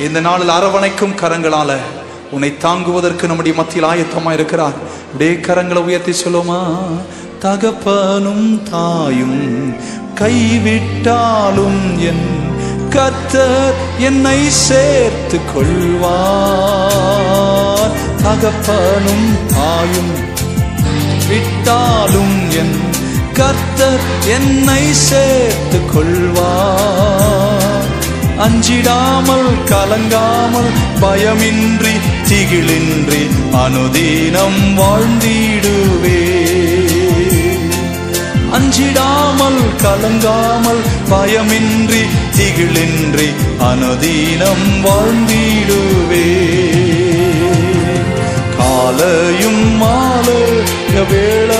இந்த 0.00 0.20
நாளில் 0.20 0.48
அரவணைக்கும் 0.48 1.18
கரங்களால 1.22 1.76
உன்னை 2.30 2.56
தாங்குவதற்கு 2.58 3.26
நம்முடைய 3.26 3.56
மத்தியில் 3.56 3.88
ஆயத்தமா 3.90 4.32
இருக்கிறார். 4.32 4.76
அப்படியே 5.06 5.32
கரங்களை 5.32 5.82
உயர்த்தி 5.88 6.12
சொல்லுமா 6.12 6.60
தகப்பனும் 7.46 8.48
தாயும் 8.70 9.40
கைவிட்டாலும் 10.20 11.82
என் 12.08 12.24
கர்த்தர் 12.94 13.76
என்னை 14.00 14.40
சேர்த்து 14.60 15.38
கொள்வார் 15.52 17.04
தகப்பனும் 18.22 19.28
தாயும் 19.54 20.12
விட்டாலும் 21.28 22.36
என் 22.62 22.76
கர்த்தர் 23.32 24.04
என்னை 24.36 24.82
சேர்த்து 25.02 25.80
கொள்வார் 25.92 27.86
அஞ்சிடாமல் 28.38 29.50
கலங்காமல் 29.70 30.72
பயமின்றி 31.00 31.94
திகிலின்றி 32.28 33.22
அனுதீனம் 33.58 34.62
வாழ்ந்திடுவே 34.80 36.20
அஞ்சிடாமல் 38.56 39.60
கலங்காமல் 39.82 40.82
பயமின்றி 41.10 42.02
திகிழின்றி 42.36 43.28
அனுதீனம் 43.70 44.68
வாழ்ந்திடுவே. 44.84 46.28
காலையும் 48.58 49.64
மாலைய 49.82 50.96
வேள 51.10 51.52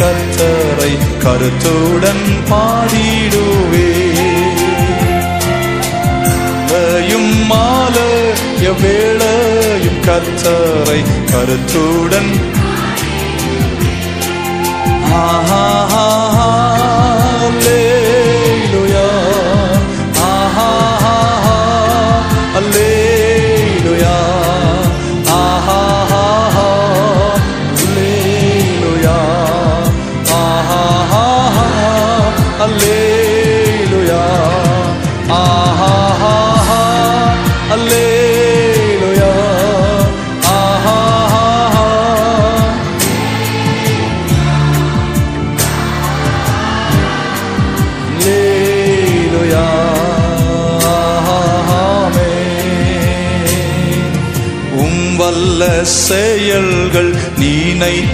கத்தரை 0.00 0.92
கருத்துடன் 1.18 2.24
பாடிடுவே. 2.50 3.88
காலையும் 6.70 7.32
மாலைய 7.50 8.66
வேளையும் 8.82 10.00
கத்தரை 10.06 11.00
கருத்துடன் 11.32 12.30
ஆஹா 15.10 15.62
அல்லேலூயா 15.90 16.37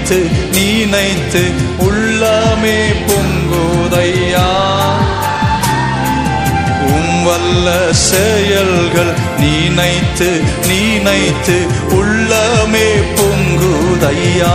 நினைத்து 0.05 0.31
நினைத்து 0.53 1.51
உள்ளமே 1.79 2.93
பொங்குதையா? 3.07 4.49
உம் 6.81 7.25
வல்ல 7.25 7.93
செயல்கள் 7.93 9.15
நினைத்து 9.39 10.43
நினைத்து 10.67 11.67
உள்ளமே 11.89 13.03
பொங்குதையா? 13.17 14.53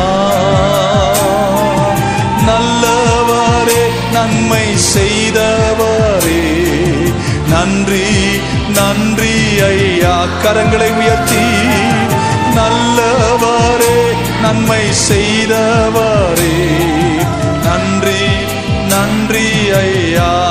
நல்லவரே 2.46 3.90
நன்மை 4.12 4.66
செய்தவரே. 4.96 6.54
நன்றி 7.48 8.40
நன்றி 8.74 9.60
ஐயா. 9.62 10.26
கரங்களை 10.44 10.94
உயர்த்தி. 10.94 11.89
நல்லவாரே 12.60 14.14
நன்மை 14.42 14.94
செய்தவாரே. 15.08 16.56
நன்றி 17.66 18.24
நன்றி 18.88 19.72
ஐயா. 19.72 20.49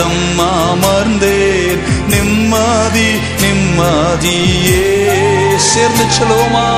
பாதம் 0.00 0.40
அமர்ந்தேன் 0.40 1.80
நிம்மதி 2.08 3.10
நிம்மதியே. 3.40 4.84
சேர்ந்து 5.56 6.04
சொல்லுவோமா 6.04 6.68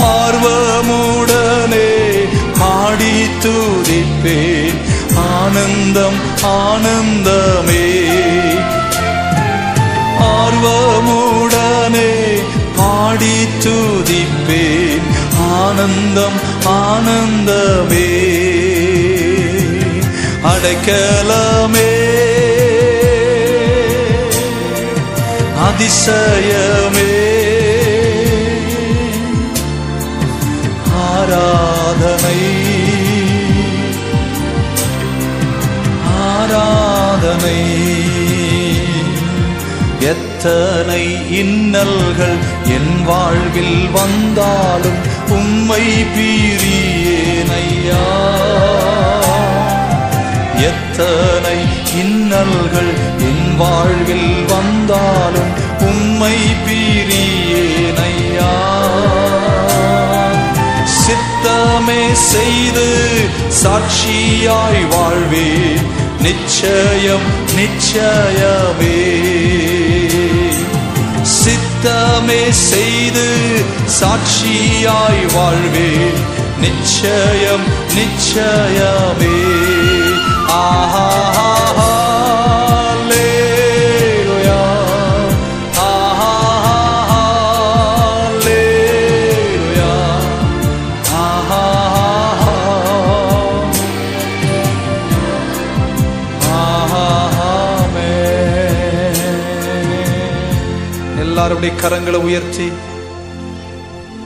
ஆர்வமுடனே 0.00 1.90
பாடி 2.58 3.16
துதிப்பேன் 3.42 4.78
ஆனந்தம் 5.16 6.20
ஆனந்தமே. 6.42 7.86
ஆர்வமுடனே 10.36 12.12
பாடி 12.76 13.36
துதிப்பேன் 13.64 15.06
ஆனந்தம் 15.52 16.38
ஆனந்தமே. 16.64 18.08
அடைக்கலமே. 20.44 21.89
அதிசயமே. 25.80 27.16
ஆராதனை. 30.94 32.40
ஆராதனை. 36.20 37.62
எத்தனை 40.00 41.14
இன்னல்கள் 41.40 42.38
என் 42.64 43.04
வாழ்வில் 43.04 43.90
வந்தாலும் 43.90 44.98
உம்மை 45.28 45.80
பீரியேனையா 46.02 46.88
எத்தனை 50.56 51.64
இன்னல்கள் 51.94 52.92
என் 53.18 53.56
வாழ்வில் 53.56 54.44
வந்தாலும் 54.44 55.59
உம்மை 55.90 56.36
பீரியேனையா 56.64 58.52
சித்தமே 61.04 62.12
செய்து 62.12 62.88
சாட்சியாய் 63.62 64.84
வாழ்வே. 64.90 65.48
நிச்சயம் 66.20 67.26
நிச்சயமே. 67.56 68.98
சித்தமே 71.22 72.50
செய்து 72.50 73.28
சாட்சியாய் 74.00 75.24
வாழ்வே. 75.34 75.92
நிச்சயம் 76.58 77.66
நிச்சயமே. 77.94 79.36
ஆஹா 80.46 81.39
எல்லாருடைய 101.62 102.08
கரங்களை 102.08 102.22
உயர்த்தி. 102.22 102.72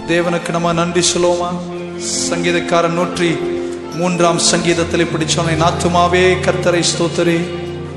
தேவனுக்கு 0.09 0.51
நம்ம 0.51 0.73
நன்றி 0.73 1.05
சொல்லுவோமா? 1.15 1.49
சங்கீதக்காரன் 2.31 2.89
நூற்றி 2.89 3.31
மூன்றாம் 3.95 4.39
சங்கீதத்தில் 4.39 5.01
இப்படி 5.01 5.25
சொன்ன 5.27 5.51
என் 5.51 5.63
ஆத்துமாவே 5.63 6.37
கர்த்தரை 6.41 6.83
ஸ்தோத்தரி. 6.85 7.41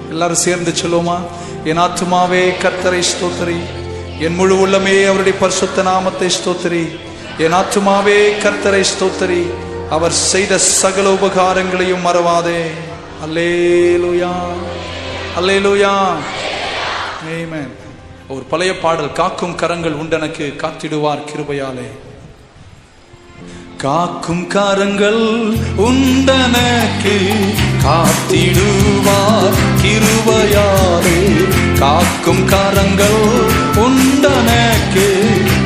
எல்லாரும் 0.10 0.36
சேர்ந்து 0.36 0.74
சொல்லுவோமா? 0.82 1.18
என் 1.64 1.80
ஆத்துமாவே 1.80 2.54
கர்த்தரை 2.62 3.04
ஸ்தோத்தரி. 3.04 3.60
என் 4.20 4.36
முழு 4.36 4.68
உள்ளமே 4.68 5.08
அவருடைய 5.08 5.38
பரிசுத்த 5.40 5.82
நாமத்தை 5.82 6.28
ஸ்தோத்தரி. 6.28 7.00
என் 7.38 7.54
ஆத்துமாவே 7.54 8.32
கர்த்தரை 8.44 8.84
ஸ்தோத்தரி. 8.94 9.48
அவர் 9.90 10.12
செய்த 10.12 10.58
சகல 10.58 11.14
உபகாரங்களையும் 11.14 12.06
மறவாதே. 12.06 12.62
அல்லேலுயா. 13.26 14.32
அல்லேலுயா. 15.40 15.98
ஆமென். 17.24 17.86
ஒரு 18.30 18.44
பழைய 18.44 18.80
பாடல் 18.80 19.12
காக்கும் 19.12 19.56
கரங்கள் 19.56 19.96
உண்டனக்கு 19.96 20.56
காத்திடுவார் 20.56 21.24
கிருபையாலே. 21.30 21.88
காக்கும் 23.78 24.48
கரங்கள் 24.48 25.54
உண்டனக்கு 25.78 27.16
காத்திடுவார் 27.84 29.54
கிருபையாலே. 29.82 31.20
காக்கும் 31.80 32.46
கரங்கள் 32.46 33.22
உண்டனக்கு 33.76 35.08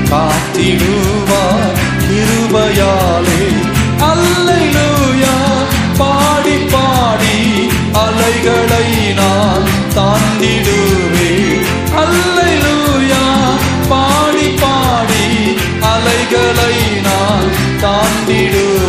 காத்திடுவார் 0.10 1.78
கிருபையாலே. 2.06 3.42
அல்லையா 4.12 5.38
பாடி 5.98 6.58
பாடி 6.58 7.68
அலைகளை 7.94 9.14
நான் 9.14 9.68
தாண்டிடுவேன். 9.96 11.21
அலைகளை 16.34 16.76
நான் 17.02 17.50
தாண்டிடுவேன். 17.84 18.81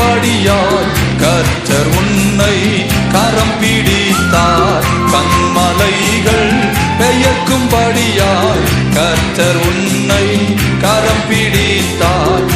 ஜெயிக்கும்படியாய் 0.00 0.90
கற்றர் 1.22 1.90
உன்னை 1.98 2.56
கரம் 3.12 3.54
பிடித்தார். 3.60 4.86
கண்மலைகள் 5.12 6.52
பெயர்க்கும்படியாய் 7.00 8.64
கற்றர் 8.96 9.60
உன்னை 9.68 10.26
கரம் 10.80 11.24
பிடித்தார். 11.28 12.46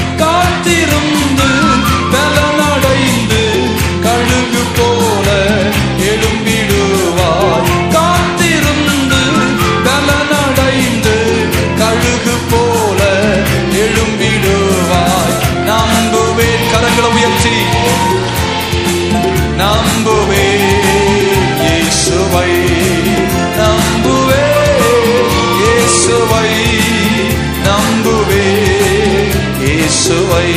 சுவை. 30.05 30.49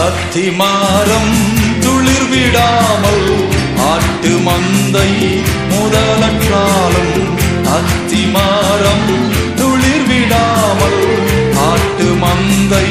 அத்திமாரம் 0.00 1.34
துளிர்விடாமல் 1.80 3.26
ஆட்டு 3.86 4.32
மந்தை 4.46 5.10
முதலற்றாலும் 5.72 7.16
அத்திமாரம் 7.78 9.06
மந்தை 12.22 12.89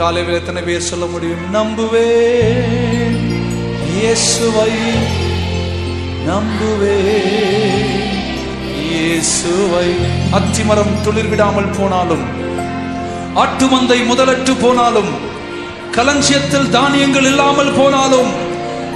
காலையில் 0.00 0.34
எத்தனை 0.34 0.62
பேர் 0.62 0.88
சொல்ல 0.90 1.04
முடியும். 1.04 1.42
நம்புவேன். 1.54 3.16
இயேசுவை 3.94 4.72
நம்புவேன். 6.28 7.90
இயேசுவை. 8.90 9.88
அத்திமரம் 10.38 10.94
துளிர் 11.04 11.28
விடாமல் 11.28 11.74
போனாலும் 11.78 12.24
ஆட்டுமந்தை 13.42 13.98
முதலற்று 14.06 14.54
போனாலும் 14.60 15.12
களஞ்சியத்தில் 15.96 16.70
தானியங்கள் 16.70 17.24
இல்லாமல் 17.24 17.72
போனாலும் 17.76 18.32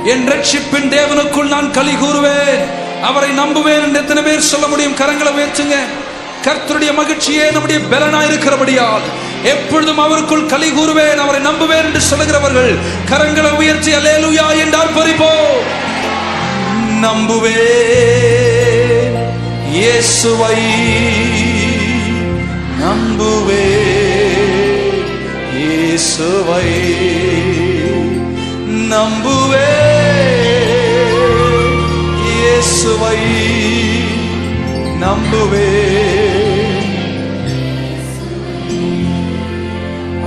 என் 0.04 0.26
ரட்சிப்பின் 0.28 0.90
தேவனுக்குள் 0.96 1.52
நான் 1.54 1.70
களி 1.70 1.94
கூறுவேன். 1.94 2.64
அவரை 3.02 3.30
நம்புவேன் 3.30 3.84
என்று 3.86 4.00
எத்தனை 4.00 4.22
பேர் 4.22 4.50
சொல்ல 4.52 4.66
முடியும்? 4.66 4.96
கரங்களை 4.96 5.32
உயர்த்துங்க. 5.38 5.76
கர்த்தருடைய 6.46 6.92
மகிழ்ச்சியே 7.00 7.44
நம்முடைய 7.52 7.80
பலனாயிருக்கிறபடியால். 7.92 9.06
எப்பொழுதும் 9.44 10.02
அவருக்குள் 10.04 10.50
களி 10.52 10.68
கூறுவேன் 10.70 11.22
அவரை 11.24 11.40
நம்புவேன் 11.42 11.86
என்று 11.88 12.02
சொல்லுகிறவர்கள் 12.02 12.72
கரங்களை 13.10 13.52
உயர்ச்சி 13.56 13.92
அலேலுயா 13.92 14.46
என்றால் 14.62 14.94
பறிப்போ 14.96 15.32
நம்புவே 17.04 17.58
இயேசுவை 19.74 20.58
நம்புவே 22.82 23.64
இயேசுவை 25.58 26.66
நம்புவே 28.92 29.68
இயேசுவை 32.28 33.18
நம்புவே 35.04 35.68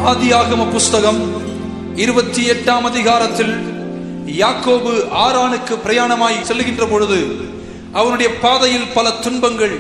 ஆதியாகம 0.08 0.72
புஸ்தகம் 0.72 1.20
இருபத்தி 1.96 2.42
எட்டாம் 2.50 2.86
அதிகாரத்தில் 2.86 3.54
யாக்கோபு 4.38 4.92
ஆரானுக்கு 5.18 5.76
பிரயாணமாய் 5.86 6.46
செல்லுகின்ற 6.48 6.86
பொழுது 6.90 7.20
அவனுடைய 7.92 8.30
பாதையில் 8.36 8.92
பல 8.94 9.12
துன்பங்கள் 9.18 9.76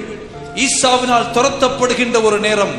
ஈசாவினால் 0.56 1.32
துரத்தப்படுகின்ற 1.34 2.24
ஒரு 2.24 2.40
நேரம் 2.40 2.74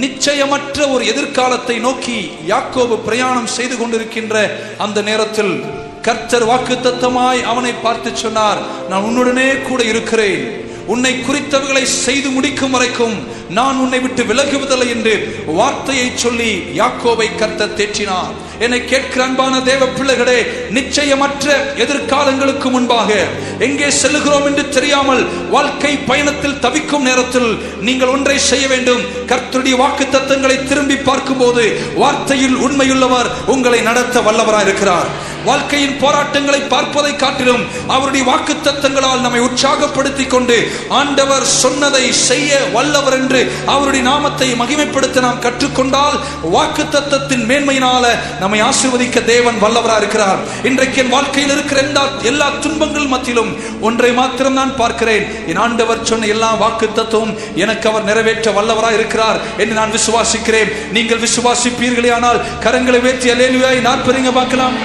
நிச்சயமற்ற 0.00 0.88
ஒரு 0.90 1.04
எதிர்காலத்தை 1.06 1.76
நோக்கி 1.78 2.18
யாக்கோபு 2.46 2.96
பிரயாணம் 3.06 3.46
செய்து 3.46 3.76
கொண்டிருக்கின்ற 3.76 4.36
அந்த 4.78 5.02
நேரத்தில் 5.02 5.54
கர்த்தர் 6.02 6.46
வாக்குத்தத்தமாய் 6.46 7.42
அவனை 7.42 7.72
பார்த்து 7.76 8.16
சொன்னார் 8.16 8.60
நான் 8.88 9.02
உன்னுடனே 9.02 9.62
கூட 9.62 9.80
இருக்கிறேன். 9.84 10.42
உன்னை 10.86 11.12
குறித்தவர்களை 11.18 11.82
செய்து 11.96 12.28
முடிக்கும் 12.30 12.70
வரைக்கும் 12.70 13.16
நான் 13.48 13.78
உன்னை 13.78 13.98
விட்டு 14.00 14.22
விலகுவதில்லை 14.24 14.88
என்று 14.88 15.14
வார்த்தையை 15.46 16.08
சொல்லி 16.14 16.50
யாக்கோவை 16.80 17.28
கத்த 17.40 17.68
தேற்றினார். 17.78 18.34
என்னை 18.58 18.84
கேட்கிற 18.84 19.22
அன்பான 19.24 19.54
தேவ 19.60 19.86
பிள்ளைகளே 19.86 20.36
நிச்சயமற்ற 20.76 21.46
எதிர்காலங்களுக்கு 21.84 22.70
முன்பாக 22.70 23.10
எங்கே 23.58 23.88
செல்லுகிறோம் 23.90 24.46
என்று 24.46 24.68
தெரியாமல் 24.68 25.22
வாழ்க்கை 25.50 25.92
பயணத்தில் 26.10 26.58
தவிக்கும் 26.58 27.06
நேரத்தில் 27.08 27.50
நீங்கள் 27.80 28.12
ஒன்றை 28.14 28.38
செய்ய 28.38 28.66
வேண்டும். 28.68 29.02
கர்த்தருடைய 29.30 29.76
வாக்கு 29.76 30.04
தத்தங்களை 30.04 30.56
திரும்பி 30.64 30.96
பார்க்கும்போது 30.96 31.64
வார்த்தையில் 32.02 32.56
உண்மையுள்ளவர் 32.66 33.30
உங்களை 33.46 33.80
நடத்த 33.80 34.20
வல்லவராய் 34.20 34.66
இருக்கிறார். 34.68 35.10
வாழ்க்கையின் 35.44 35.98
போராட்டங்களை 35.98 36.60
பார்ப்பதை 36.60 37.16
காட்டிலும் 37.16 37.64
அவருடைய 37.86 38.22
வாக்கு 38.30 38.54
தத்தங்களால் 38.54 39.20
நம்மை 39.20 39.40
உற்சாகப்படுத்திக் 39.40 40.32
கொண்டு 40.32 40.56
ஆண்டவர் 41.00 41.44
சொன்னதை 41.44 42.12
செய்ய 42.12 42.58
வல்லவர் 42.72 43.16
என்று 43.20 43.35
அவருடைய 43.74 44.02
நாமத்தை 44.10 44.48
மகிமைப்படுத்த 44.62 45.24
நாம் 45.26 45.42
கற்றுக்கொண்டால் 45.46 46.18
வாக்கு 46.54 46.84
தத்தத்தின் 46.94 47.44
மேன்மையினால 47.50 48.04
நம்மை 48.42 48.60
ஆசீர்வதிக்க 48.68 49.24
தேவன் 49.32 49.60
வல்லவரா 49.64 49.96
இருக்கிறார். 50.02 50.40
இன்றைக்கு 50.70 51.00
என் 51.02 51.14
வாழ்க்கையில் 51.16 51.54
இருக்கிற 51.56 51.80
எல்லா 51.86 52.04
எல்லா 52.30 52.48
துன்பங்கள் 52.66 53.12
மத்தியிலும் 53.14 53.52
ஒன்றை 53.88 54.12
மாத்திரம் 54.20 54.58
நான் 54.60 54.74
பார்க்கிறேன். 54.82 55.26
என் 55.50 55.62
ஆண்டவர் 55.66 56.04
சொன்ன 56.10 56.30
எல்லா 56.34 56.50
வாக்கு 56.64 56.88
தத்துவம் 56.98 57.34
எனக்கு 57.64 57.88
அவர் 57.92 58.08
நிறைவேற்ற 58.10 58.50
வல்லவரா 58.58 58.92
இருக்கிறார் 58.98 59.40
என்று 59.62 59.74
நான் 59.80 59.94
விசுவாசிக்கிறேன். 59.98 60.72
நீங்கள் 60.96 61.24
விசுவாசிப்பீர்களே 61.26 62.12
ஆனால் 62.18 62.42
கரங்களை 62.66 63.00
வேற்றி 63.06 63.30
அலேலுயாய் 63.34 63.86
நாற்பதுங்க 63.88 64.32
பார்க்கலாம். 64.40 64.76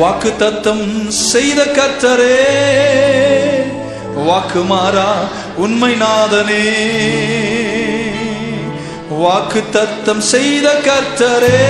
வாக்கு 0.00 0.30
தத்தம் 0.40 0.86
செய்த 1.32 1.60
கத்தரே 1.76 2.34
வாக்கு 4.26 4.62
மாறா 4.62 5.24
உண்மை 5.56 5.94
நாதனே. 5.94 6.74
வாக்கு 9.08 9.64
தத்தம் 9.70 10.20
செய்த 10.20 10.72
கர்த்தரே. 10.72 11.60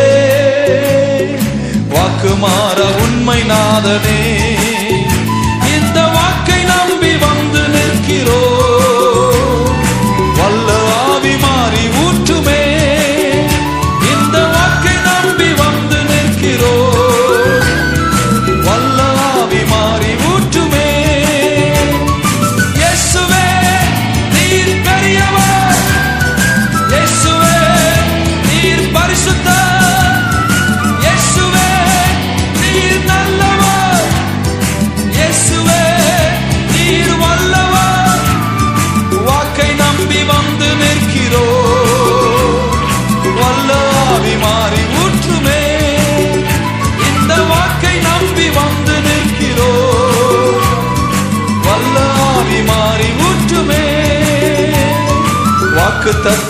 வாக்கு 1.89 2.35
மாறா 2.35 2.87
உண்மை 3.03 3.41
நாதனே. 3.41 4.38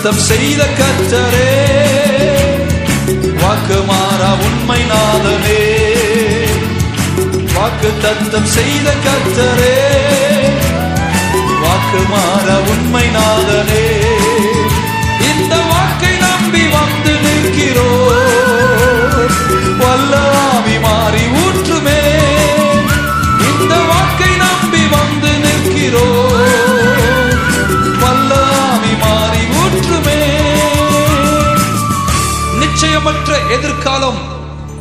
வாக்கு 0.01 0.19
செய்த 0.27 0.61
கத்தரே 0.79 1.47
வாக்கு 3.41 3.77
மாறா 3.89 4.29
உண்மை 4.47 4.79
நாதனே. 4.91 5.63
வாக்கு 7.55 7.89
தத்தம் 8.03 8.49
செய்த 8.55 8.93
கத்தரே 9.05 9.75
வாக்கு 11.63 12.01
மாறா 12.13 12.57
உண்மை 12.71 13.05
நாதனே. 13.17 13.98
நிச்சயமற்ற 33.29 33.55
எதிர்காலம் 33.57 34.19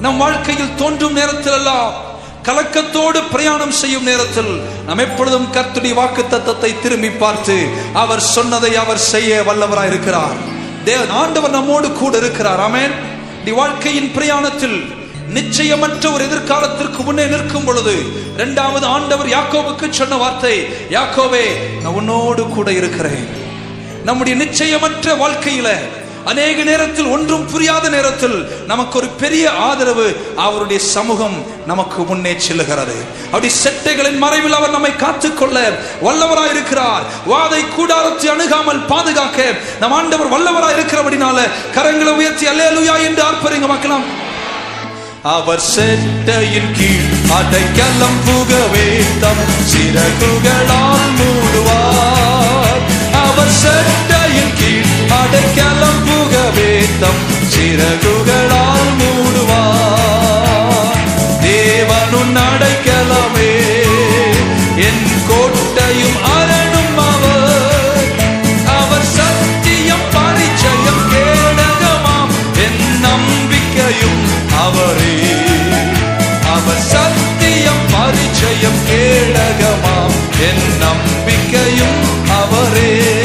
நம் 0.01 0.17
வாழ்க்கையில் 0.17 0.77
தோன்றும் 0.77 1.13
நேரத்தில் 1.13 1.53
எல்லாம் 1.53 1.95
கலக்கத்தோடு 2.43 3.19
பிரயாணம் 3.33 3.75
செய்யும் 3.81 4.07
நேரத்தில் 4.11 4.53
நாம் 4.87 5.03
எப்பொழுதும் 5.07 5.49
கர்த்துடைய 5.53 5.95
வாக்கு 5.95 6.23
தத்தத்தை 6.31 6.71
திரும்பி 6.83 7.11
பார்த்து 7.11 7.57
அவர் 8.03 8.23
சொன்னதை 8.37 8.71
அவர் 8.77 9.03
செய்ய 9.13 9.43
வல்லவராய் 9.49 9.91
இருக்கிறார். 9.93 10.39
தேவன் 10.85 11.13
ஆண்டவர் 11.23 11.51
நம்மோடு 11.51 11.89
கூட 11.93 12.17
இருக்கிறார். 12.17 12.63
ஆமேன். 12.69 12.95
நீ 13.45 13.51
வாழ்க்கையின் 13.51 14.13
பிரயாணத்தில் 14.17 14.79
நிச்சயமற்ற 15.35 16.05
ஒரு 16.15 16.23
எதிர்காலத்திற்கு 16.29 17.01
முன்னே 17.05 17.27
நிற்கும் 17.27 17.65
பொழுது 17.65 17.95
இரண்டாவது 18.35 18.87
ஆண்டவர் 18.87 19.35
யாக்கோவுக்கு 19.37 19.87
சொன்ன 19.91 20.17
வார்த்தை 20.17 20.57
யாக்கோவே 20.97 21.47
நான் 21.83 21.97
உன்னோடு 22.01 22.43
கூட 22.57 22.69
இருக்கிறேன். 22.73 23.29
நம்முடைய 24.05 24.35
நிச்சயமற்ற 24.45 25.17
வாழ்க்கையில 25.25 25.71
அநேக 26.31 26.63
நேரத்தில் 26.69 27.11
ஒன்றும் 27.15 27.47
புரியாத 27.53 27.85
நேரத்தில் 27.95 28.37
நமக்கு 28.71 28.95
ஒரு 29.01 29.09
பெரிய 29.23 29.45
ஆதரவு 29.67 30.07
அவருடைய 30.47 30.81
சமூகம் 30.95 31.37
நமக்கு 31.71 32.03
முன்னே 32.09 32.33
செல்லுகிறது. 32.47 32.97
அப்படி 33.33 33.49
செட்டைகளின் 33.63 34.19
மறைவில் 34.25 34.57
அவர் 34.59 34.75
நம்மை 34.77 34.93
காத்துக்கொள்ள 34.97 35.59
வல்லவராய் 36.07 36.53
இருக்கிறார் 36.55 37.05
வாதை 37.33 37.63
கூடாரத்தை 37.77 38.29
அணுகாமல் 38.35 38.83
பாதுகாக்க 38.93 39.47
நம் 39.81 39.97
ஆண்டவர் 39.99 40.33
வல்லவராய் 40.35 40.77
இருக்கிறபடினால 40.79 41.39
கரங்களை 41.77 42.15
உயர்த்தி 42.21 42.47
அல்லேலுயா 42.53 42.97
என்று 43.07 43.23
ஆர்ப்பரிங்க 43.29 43.69
மக்களாம். 43.75 44.07
அவர் 45.37 45.65
செட்டையின் 45.75 46.73
கீழ் 46.79 47.09
அடைக்கலம் 47.39 48.21
புகவே 48.27 48.89
தம் 49.23 49.45
சிறகுகளால் 49.73 51.11
மூடுவார். 51.19 52.83
அவர் 53.25 53.55
செட்ட 53.63 54.18
அடைக்கலம் 55.11 56.05
புகவே 56.05 56.85
தம் 57.01 57.37
சிறகுகளால் 57.55 58.91
மூடுவார். 58.99 59.87
தேவனுன் 61.43 62.37
அடைக்கலமே 62.37 63.61
என் 64.77 65.07
கோட்டையும் 65.29 66.17
அரணும் 66.39 66.97
அவர். 66.97 68.07
அவர் 68.67 69.05
சத்தியம் 69.05 70.07
பரிச்சயம் 70.13 71.13
கேடகமாம். 71.13 72.59
என் 72.59 73.01
நம்பிக்கையும் 73.01 74.23
அவரே. 74.65 75.21
அவர் 76.55 76.81
சத்தியம் 76.81 77.85
பரிச்சயம் 77.91 78.81
கேடகமாம். 78.91 80.15
என் 80.41 80.79
நம்பிக்கையும் 80.79 82.31
அவரே. 82.31 83.18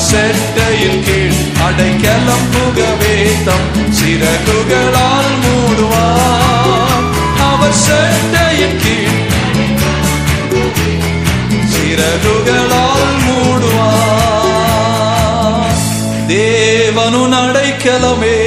செட்டையின் 0.00 1.02
கீழ் 1.04 1.64
அடைக்கலம் 1.64 2.48
புகவே 2.52 3.30
தம் 3.44 3.88
சிறகுகளால் 3.90 5.32
மூடுவார். 5.42 7.04
அவர் 7.52 7.74
செட்டையின் 7.88 8.76
கீழ் 8.76 9.18
சிறகுகளால் 11.72 13.10
மூடுவார். 13.26 13.78
தேவனு 16.28 17.28
அடைக்கலமே. 17.28 18.38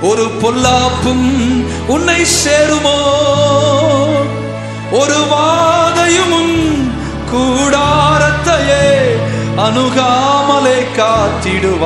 ஒரு 0.00 0.24
பொல்லாப்பும் 0.24 1.64
உன்னை 1.86 2.24
சேருமோ? 2.44 3.00
ஒரு 4.90 5.24
வாதையும் 5.30 6.32
உன் 6.32 6.92
கூடாரத்தையே. 7.32 9.01
அணுகாமலே 9.64 10.78
காத்திடுவார். 10.96 11.82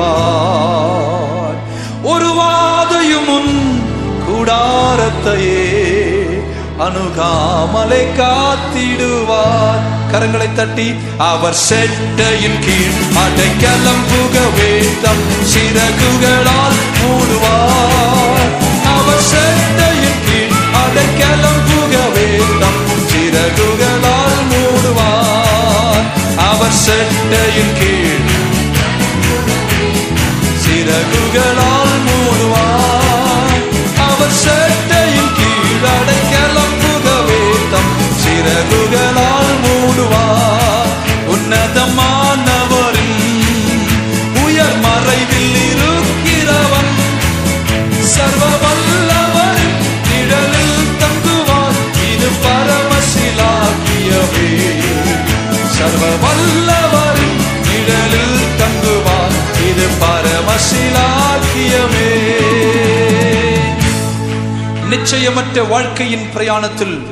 ஒரு 2.03 2.29
வாதையும் 2.39 3.27
உன் 3.27 3.81
கூடாரத்தையே 4.27 5.65
அணுகாமலை 6.79 8.03
காத்திடுவார். 8.19 9.83
கரங்களை 10.11 10.49
தட்டி 10.53 10.87
அவர் 11.17 11.57
செட்டையின் 11.69 12.59
கீழ் 12.65 12.97
அடைக்கலம் 13.23 14.03
புகவே 14.09 14.71
தம் 15.03 15.23
சிறகுகளால் 15.51 16.79
மூடுவார். 16.99 18.51
அவர் 18.95 19.25
செட்டையின் 19.31 20.21
கீழ் 20.27 20.55
அடைக்கலம் 20.83 21.61
புகவே 21.69 22.29
தம் 22.59 22.81
சிறகுகள் 23.09 23.96
அவர் 26.89 27.09
செட்டையின் 27.13 27.73
கீழ் 27.79 28.27
சிறகுகளால் 30.61 31.46
நிச்சயமற்ற 65.07 65.67
வாழ்க்கையின் 65.69 66.29
பிரயாணத்தில் 66.33 67.07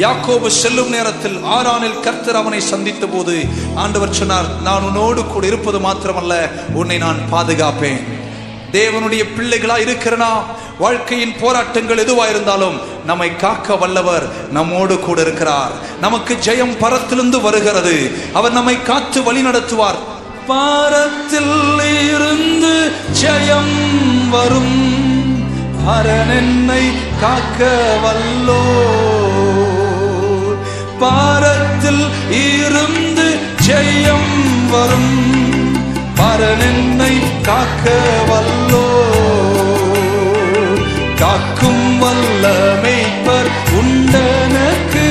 யாக்கோபு 0.00 0.46
செல்லும் 0.46 0.90
நேரத்தில் 0.90 1.44
ஆறானில் 1.44 2.00
கர்த்தர் 2.00 2.36
அவனை 2.36 2.60
சந்தித்த 2.60 3.06
போது 3.06 3.44
ஆண்டவர் 3.74 4.12
சொன்னார் 4.12 4.62
நான் 4.62 4.82
உன்னோடு 4.82 5.24
கூட 5.24 5.46
இருப்பது 5.46 5.78
மாத்திரமல்ல 5.78 6.50
உன்னை 6.72 6.98
நான் 6.98 7.16
பாதுகாப்பேன். 7.30 8.00
தேவனுடைய 8.72 9.24
பிள்ளைகளா 9.36 9.76
இருக்கிறனா? 9.76 10.42
வாழ்க்கையின் 10.78 11.34
போராட்டங்கள் 11.40 11.96
எதுவா 11.96 12.30
இருந்தாலும் 12.30 12.80
நம்மை 13.06 13.36
காக்க 13.36 13.76
வல்லவர் 13.76 14.50
நம்மோடு 14.50 14.98
கூட 14.98 15.20
இருக்கிறார். 15.20 15.70
நமக்கு 16.00 16.38
ஜெயம் 16.44 16.78
பரத்திலிருந்து 16.78 17.40
வருகிறது. 17.40 18.10
அவர் 18.32 18.52
நம்மை 18.52 18.82
காத்து 18.82 19.22
வழி 19.22 19.42
நடத்துவார். 19.42 19.98
பாரத்தில் 20.46 21.80
இருந்து 22.14 22.92
ஜெயம் 23.22 24.28
வரும். 24.30 25.03
அரணென்னை 25.86 26.84
காக்க 27.20 27.60
வல்லோ 28.02 28.62
பாரத்தில் 30.98 32.04
இருந்து 32.30 33.26
ஜெயம் 33.66 34.32
வரும். 34.70 35.16
பரன் 36.18 37.22
காக்க 37.42 37.90
வல்லோ 38.28 38.86
காக்கும் 41.18 41.98
வல்ல 41.98 42.44
மெய்ப்பர் 42.82 43.50
உண்டனக்கு 43.78 45.06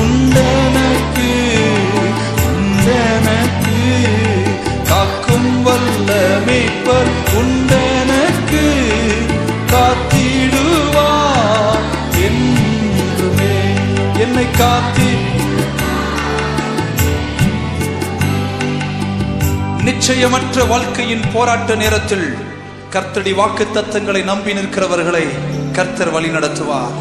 உண்டனக்கு 0.00 1.30
உண்டனக்கு. 2.46 3.78
காக்கும் 4.88 5.62
வல்ல 5.62 6.12
மெய்ப்பர் 6.46 7.10
உண்ட 7.34 7.77
காத்தி. 14.58 15.10
நிச்சயமற்ற 19.84 20.68
வாழ்க்கையின் 20.68 21.24
போராட்ட 21.32 21.74
நேரத்தில் 21.74 22.36
கர்த்தடி 22.90 23.32
வாக்கு 23.32 23.66
தத்தங்களை 23.74 24.24
நம்பி 24.24 24.52
நிற்கிறவர்களை 24.52 25.28
கர்த்தர் 25.72 26.10
வழி 26.10 26.28
நடத்துவார். 26.28 26.94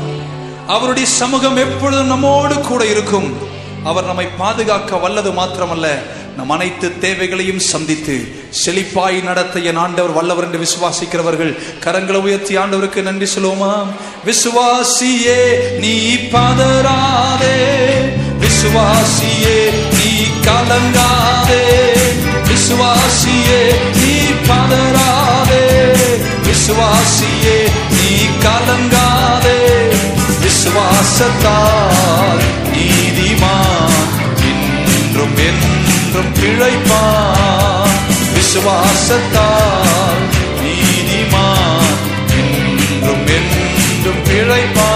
அவருடைய 0.68 1.08
சமூகம் 1.08 1.55
எப்பொழுதும் 1.55 2.08
நம்மோடு 2.08 2.62
கூட 2.62 2.86
இருக்கும். 2.86 3.38
அவர் 3.84 4.05
நம்மை 4.05 4.28
பாதுகாக்க 4.38 4.97
வல்லது 4.97 5.32
மாத்திரமல்ல 5.32 5.88
நம் 6.38 6.50
அனைத்து 6.50 7.00
தேவைகளையும் 7.00 7.60
சந்தித்து 7.60 8.28
செழிப்பாய் 8.66 9.24
நடத்த 9.24 9.60
என் 9.60 9.76
ஆண்டவர் 9.76 10.12
வல்லவர் 10.12 10.44
என்று 10.44 10.60
விசுவாசிக்கிறவர்கள் 10.60 11.58
கரங்களை 11.84 12.14
உயர்த்தி 12.14 12.58
ஆண்டவருக்கு 12.58 13.02
நன்றி 13.02 13.28
சொல்லுவோமா? 13.40 13.86
விசுவாசியே 14.26 15.70
நீ 15.80 16.16
பதறாதே. 16.16 17.66
விசுவாசியே 18.42 19.70
நீ 19.94 20.24
கலங்காதே. 20.42 21.92
விசுவாசியே 22.48 23.76
நீ 23.96 24.16
பதறாதே. 24.48 25.96
விசுவாசியே 26.44 27.58
நீ 27.92 28.26
கலங்காதே. 28.40 29.60
விசுவாசத்தால் 30.44 31.36
நீதிமான் 32.74 34.06
இன்றும் 34.42 35.77
என்றும் 36.08 36.34
பிழைப்பான் 36.34 37.95
விசுவாசத்தால் 38.34 40.24
நீதிமான் 40.60 41.95
இன்றும் 42.38 43.26
என்றும் 43.30 44.22
பிழைப்பான் 44.24 44.95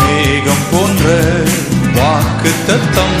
மேகம் 0.00 0.66
போன்ற 0.70 1.04
வாக்கு 1.94 2.52
தத்தம் 2.66 3.18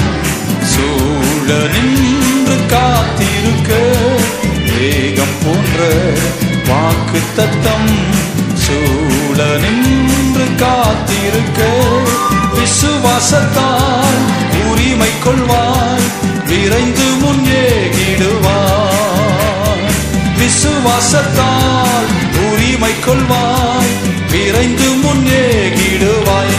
சூழ 0.64 1.48
நின்று 1.74 2.56
காத்திருக்க. 2.66 3.72
வேகம் 4.70 5.36
போன்ற 5.44 5.78
வாக்கு 6.66 7.20
தத்தம் 7.36 7.90
சூழ 8.66 9.38
நின்று 9.62 10.46
காத்திருக்க 10.58 11.60
விசுவாசத்தால் 12.56 14.20
உரிமை 14.62 15.10
கொள்வாய் 15.24 16.06
விரைந்து 16.44 17.06
முன்னேகிடுவாய் 17.22 18.64
விசுவாசத்தால் 20.40 22.08
உரிமை 22.46 22.94
கொள்வாய் 23.06 23.94
விரைந்து 24.30 24.88
முன்னேகிடுவாய் 25.04 26.56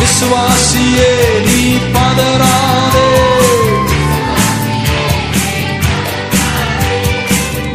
விசுவாசியே 0.00 1.12
நீ 1.46 1.62
பதறாதே. 1.94 3.08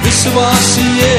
விசுவாசியே 0.04 1.14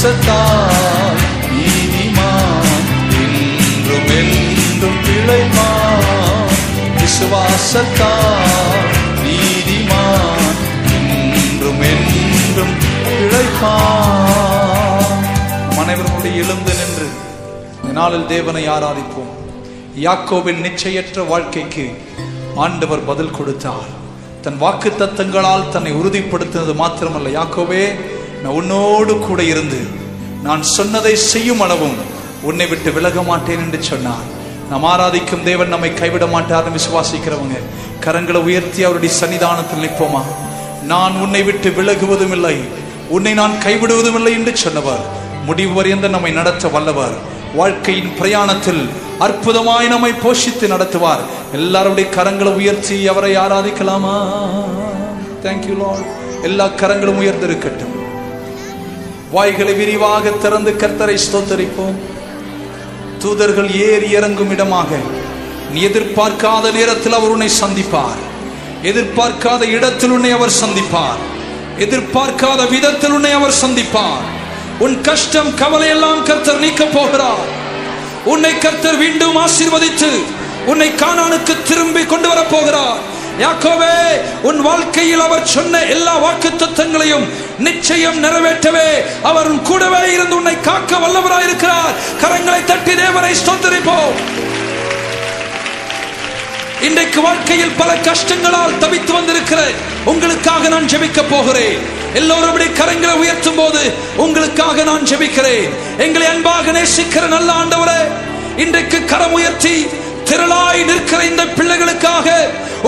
விசுவாசத்தால் 0.00 1.18
நீதிமான் 1.54 2.76
என்றும் 3.22 4.06
என்றும் 4.18 4.98
பிழைப்பான் 5.06 6.54
விசுவாசத்தால் 7.00 8.86
நீதிமான் 9.24 10.54
என்றும் 10.96 11.82
என்றும் 11.90 12.74
பிழைப்பான். 13.04 13.68
நம் 15.76 16.22
எழுந்து 16.24 16.72
நின்று 16.80 17.08
நாளில் 17.92 18.26
தேவனை 18.26 18.68
ஆராதிப்போம். 18.68 19.34
யாக்கோவின் 20.00 20.60
நிச்சயற்ற 20.60 21.22
வாழ்க்கைக்கு 21.22 22.02
ஆண்டவர் 22.56 23.04
பதில் 23.04 23.36
கொடுத்தார். 23.38 23.90
தன் 24.40 24.58
வாக்கு 24.58 24.94
தத்தங்களால் 24.98 25.68
தன்னை 25.68 25.92
உறுதிப்படுத்தினது 25.92 26.74
மாத்திரமல்ல. 26.82 27.36
யாக்கோவே 27.38 27.84
நான் 28.42 28.56
உன்னோடு 28.60 29.18
கூட 29.18 29.42
இருந்து 29.42 29.80
நான் 30.42 30.62
சொன்னதை 30.62 31.16
செய்யும் 31.16 31.60
அளவும் 31.60 31.96
உன்னை 32.42 32.66
விட்டு 32.66 32.92
விலக 32.92 33.22
மாட்டேன் 33.22 33.62
என்று 33.64 33.82
சொன்னார். 33.82 34.28
நாம் 34.70 34.84
ஆராதிக்கும் 34.84 35.42
தேவன் 35.42 35.72
நம்மை 35.74 35.94
கைவிட 35.94 36.26
மாட்டார்னு 36.26 36.76
விசுவாசிக்கிறவங்க 36.76 37.56
கரங்களை 38.04 38.40
உயர்த்தி 38.48 38.84
அவருடைய 38.84 39.14
சன்னிதானத்தில் 39.20 39.82
நிற்போமா? 39.84 40.22
நான் 40.92 41.16
உன்னை 41.16 41.42
விட்டு 41.42 41.70
விலகுவதும் 41.70 42.34
இல்லை 42.36 42.56
உன்னை 43.08 43.34
நான் 43.34 43.56
கைவிடுவதும் 43.66 44.18
இல்லை 44.20 44.32
என்று 44.32 44.56
சொன்னவர் 44.56 45.04
முடிவு 45.44 45.72
வரையந்த 45.78 46.08
நம்மை 46.08 46.32
நடத்த 46.32 46.68
வல்லவர். 46.68 47.14
வாழ்க்கையின் 47.54 48.12
பிரயாணத்தில் 48.18 48.82
அற்புதமாய் 49.26 49.92
நம்மை 49.94 50.12
போஷித்து 50.24 50.66
நடத்துவார். 50.74 51.24
எல்லாருடைய 51.52 52.10
கரங்களை 52.16 52.52
உயர்த்தி 52.60 53.08
அவரை 53.08 53.36
ஆராதிக்கலாமா? 53.36 54.16
தேங்க்யூ 55.44 55.76
லார்ட் 55.82 56.08
எல்லா 56.42 56.68
கரங்களும் 56.82 57.20
உயர்ந்திருக்கட்டும். 57.20 57.96
வாய்களை 59.30 59.72
விரிவாக 59.74 60.30
திறந்து 60.30 60.70
கர்த்தரை 60.70 61.16
ஸ்தோத்தரிப்போம். 61.24 61.98
தூதர்கள் 63.18 63.70
ஏறி 63.80 64.10
இறங்கும் 64.10 64.50
இடமாக 64.50 64.88
நீ 65.72 65.80
எதிர்பார்க்காத 65.84 66.72
நேரத்தில் 66.72 67.12
அவர் 67.12 67.30
உன்னை 67.30 67.50
சந்திப்பார். 67.60 68.20
எதிர்பார்க்காத 68.82 69.62
இடத்தில் 69.62 70.10
உன்னை 70.10 70.30
அவர் 70.30 70.58
சந்திப்பார். 70.62 71.20
எதிர்பார்க்காத 71.78 72.68
விதத்தில் 72.70 73.10
உன்னை 73.10 73.32
அவர் 73.32 73.58
சந்திப்பார். 73.62 74.24
உன் 74.78 75.00
கஷ்டம் 75.00 75.54
கவலை 75.54 75.88
எல்லாம் 75.88 76.22
கர்த்தர் 76.22 76.58
நீக்க 76.58 76.84
போகிறார். 76.84 77.46
உன்னை 78.24 78.58
கர்த்தர் 78.58 78.96
மீண்டும் 78.96 79.36
ஆசீர்வதித்து 79.36 80.10
உன்னை 80.66 80.88
காணானுக்கு 80.88 81.54
திரும்பி 81.64 82.02
கொண்டு 82.06 82.28
வரப்போகிறார் 82.28 82.50
போகிறார். 82.50 83.00
யாக்கோவே 83.44 83.94
உன் 84.48 84.60
வாழ்க்கையில் 84.60 85.24
அவர் 85.26 85.46
சொன்ன 85.54 85.82
எல்லா 85.94 86.14
வாக்கு 86.24 86.50
தத்துவங்களையும் 86.56 87.26
நிச்சயம் 87.66 88.18
நிறைவேற்றவே. 88.24 88.88
அவர் 89.30 89.50
கூடவே 89.68 90.00
இருந்து 90.12 90.36
உன்னை 90.36 90.60
காக்க 90.60 90.96
வல்லவராயிருக்கிறார் 90.96 91.94
கரங்களை 92.22 92.60
தட்டி 92.64 92.94
தேவனை 93.02 93.32
ஸ்தோத்தரிப்போம். 93.42 94.16
இன்றைக்கு 96.88 97.20
வாழ்க்கையில் 97.20 97.78
பல 97.78 97.90
கஷ்டங்களால் 98.08 98.78
தவித்து 98.78 99.12
வந்திருக்கிற 99.12 99.60
உங்களுக்காக 100.04 100.68
நான் 100.68 100.90
ஜெபிக்க 100.92 101.22
போகிறேன். 101.30 101.80
எல்லோரும் 102.14 102.58
கரங்களை 102.80 103.14
உயர்த்தும் 103.22 103.58
போது 103.60 103.82
உங்களுக்காக 104.16 104.82
நான் 104.82 105.08
ஜெபிக்கிறேன். 105.10 105.68
எங்களை 105.98 106.26
அன்பாக 106.26 106.72
நேசிக்கிற 106.72 107.26
நல்ல 107.36 107.52
ஆண்டவரே 107.52 108.00
இன்றைக்கு 108.56 109.04
கரம் 109.04 109.32
உயர்த்தி 109.32 109.86
திரளாய் 110.30 110.82
நிற்கிற 110.84 111.20
இந்த 111.24 111.44
பிள்ளைகளுக்காக 111.58 112.28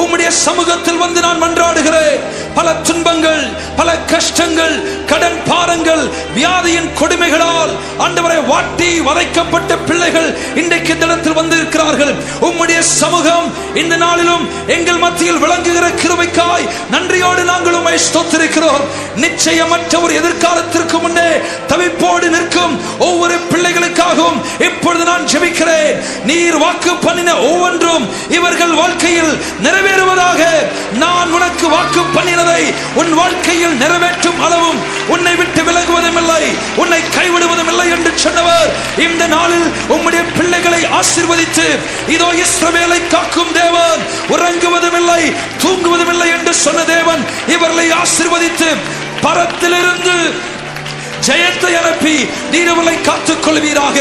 உம்முடைய 0.01 0.28
சமூகத்தில் 0.47 1.03
வந்து 1.05 1.20
நான் 1.26 1.43
மன்றாடுகிறேன். 1.43 2.20
பல 2.57 2.72
துன்பங்கள் 2.86 3.43
பல 3.78 3.90
கஷ்டங்கள் 4.12 4.74
கடன் 5.11 5.38
பாரங்கள் 5.49 6.05
வியாதியின் 6.36 6.90
கொடுமைகளால் 7.01 7.72
ஆண்டவரை 8.05 8.38
வாட்டி 8.51 8.90
வதைக்கப்பட்ட 9.09 9.76
பிள்ளைகள் 9.88 10.28
இன்றைக்கு 10.61 10.95
தினத்தில் 11.03 11.38
வந்திருக்கிறார்கள். 11.40 12.14
உம்முடைய 12.49 12.80
சமூகம் 13.01 13.47
இந்த 13.82 13.97
நாளிலும் 14.05 14.45
எங்கள் 14.76 15.03
மத்தியில் 15.05 15.43
விளங்குகிற 15.45 15.86
கிருமைக்காய் 16.03 16.68
நன்றியோடு 16.95 17.45
நாங்கள் 17.53 17.78
உம்மை 17.80 17.97
ஸ்தோத்திருக்கிறோம். 18.07 18.84
நிச்சயமற்ற 19.24 19.95
ஒரு 20.05 20.12
எதிர்காலத்திற்கு 20.20 20.99
முன்னே 21.05 21.30
தவிப்போடு 21.72 22.28
நிற்கும் 22.36 22.74
ஒவ்வொரு 23.09 23.36
பிள்ளைகளுக்காகவும் 23.53 24.40
இப்பொழுது 24.68 25.05
நான் 25.11 25.28
ஜெபிக்கிறேன். 25.32 25.99
நீர் 26.30 26.59
வாக்கு 26.64 26.95
பண்ணின 27.07 27.30
ஒவ்வொன்றும் 27.51 28.05
இவர்கள் 28.38 28.74
வாழ்க்கையில் 28.80 29.32
நிறைவேறுவதாக 29.85 30.43
நான் 30.97 31.30
உனக்கு 31.33 31.66
வாக்கு 31.68 32.03
பண்ணினதை 32.14 32.61
உன் 32.95 33.12
வாழ்க்கையில் 33.12 33.74
நிறைவேற்றும் 33.74 34.41
அளவும் 34.41 34.78
உன்னை 35.09 35.33
விட்டு 35.35 35.62
விலகுவதும் 35.62 36.18
இல்லை 36.18 36.43
உன்னை 36.76 37.01
கைவிடுவதும் 37.09 37.70
இல்லை 37.72 37.87
என்று 37.91 38.12
சொன்னவர். 38.16 38.68
இந்த 39.03 39.26
நாளில் 39.26 39.66
உம்முடைய 39.89 40.22
பிள்ளைகளை 40.37 40.80
ஆசிர்வதித்து 40.99 41.66
இதோ 42.09 42.28
இஸ்ரவேலை 42.43 43.01
காக்கும் 43.09 43.53
தேவன் 43.55 44.03
உறங்குவதும் 44.35 44.99
இல்லை 45.01 45.22
தூங்குவதும் 45.62 46.12
இல்லை 46.14 46.28
என்று 46.30 46.55
சொன்ன 46.61 46.85
தேவன் 46.91 47.22
இவர்களை 47.49 47.89
ஆசீர்வதித்து 47.99 48.70
பரத்திலிருந்து 49.22 50.16
ஜெயத்தை 51.27 51.73
அனுப்பி 51.81 52.14
நீரவர்களை 52.53 52.95
காத்துக் 53.09 53.43
கொள்வீராக 53.45 53.97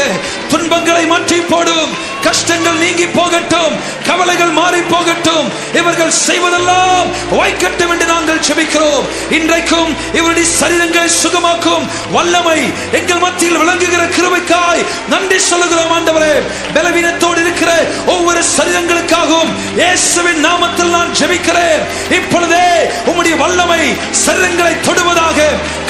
துன்பங்களை 0.52 1.04
மாற்றி 1.10 1.38
போடும். 1.50 1.92
கஷ்டங்கள் 2.26 2.80
நீங்கி 2.82 3.06
போகட்டும். 3.18 3.74
கவலைகள் 4.08 4.52
மாறி 4.58 4.80
போகட்டும். 4.92 5.46
இவர்கள் 5.80 6.12
செய்வதெல்லாம் 6.26 7.08
வைக்கட்டும் 7.38 7.92
என்று 7.94 8.06
நாங்கள் 8.12 8.42
செபிக்கிறோம். 8.48 9.06
இன்றைக்கும் 9.38 9.90
இவருடைய 10.18 10.46
சரீரங்களை 10.60 11.08
சுகமாக்கும் 11.22 11.84
வல்லமை 12.16 12.58
எங்கள் 12.98 13.22
மத்தியில் 13.24 13.60
விளங்குகிற 13.62 14.02
கிருமைக்காய் 14.16 14.84
நன்றி 15.12 15.38
சொல்லுகிறோம் 15.50 15.94
ஆண்டவரே. 15.98 16.34
பலவீனத்தோடு 16.74 17.40
இருக்கிற 17.44 17.70
ஒவ்வொரு 18.14 18.42
சரீரங்களுக்காகவும் 18.56 19.52
இயேசுவின் 19.80 20.42
நாமத்தில் 20.48 20.94
நான் 20.96 21.14
ஜெபிக்கிறேன். 21.20 21.82
இப்பொழுதே 22.18 22.66
உம்முடைய 23.10 23.36
வல்லமை 23.44 23.82
சரீரங்களை 24.24 24.74
தொடுவதாக 24.88 25.38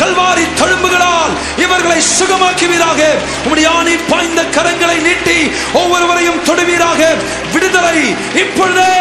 கல்வாரி 0.01 0.47
தழும்புகளால் 0.61 1.20
இவர்களை 1.64 1.99
சுகமாக்குவீராக. 2.16 3.01
உடைய 3.51 3.68
ஆணி 3.79 3.95
பாய்ந்த 4.11 4.41
கரங்களை 4.57 4.99
நீட்டி 5.07 5.39
ஒவ்வொருவரையும் 5.81 6.43
தொடுவீராக. 6.49 7.01
விடுதலை 7.55 7.99
இப்பொழுதே 8.43 8.95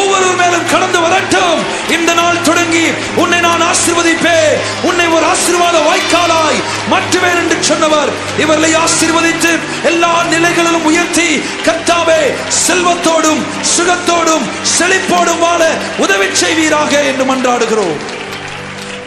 ஒவ்வொரு 0.00 0.30
மேலும் 0.40 0.68
கடந்து 0.72 1.00
வரட்டும். 1.06 1.60
இந்த 1.96 2.10
நாள் 2.20 2.44
தொடங்கி 2.48 2.86
உன்னை 3.22 3.40
நான் 3.46 3.64
ஆசீர்வதிப்பேன். 3.70 4.52
உன்னை 4.88 5.06
ஒரு 5.16 5.26
ஆசீர்வாத 5.32 5.76
வாய்க்காலாய் 5.88 6.62
மாற்றுவேன் 6.92 7.40
என்று 7.42 7.56
சொன்னவர் 7.70 8.12
இவர்களை 8.44 8.72
ஆசீர்வதித்து 8.84 9.52
எல்லா 9.90 10.12
நிலைகளிலும் 10.32 10.86
உயர்த்தி 10.90 11.28
கத்தாவே 11.66 12.22
செல்வத்தோடும் 12.66 13.42
சுகத்தோடும் 13.74 14.46
செழிப்போடும் 14.76 15.42
வாழ 15.44 15.62
உதவி 16.04 16.28
செய்வீராக 16.42 16.92
என்று 17.10 17.24
மன்றாடுகிறோம். 17.30 17.98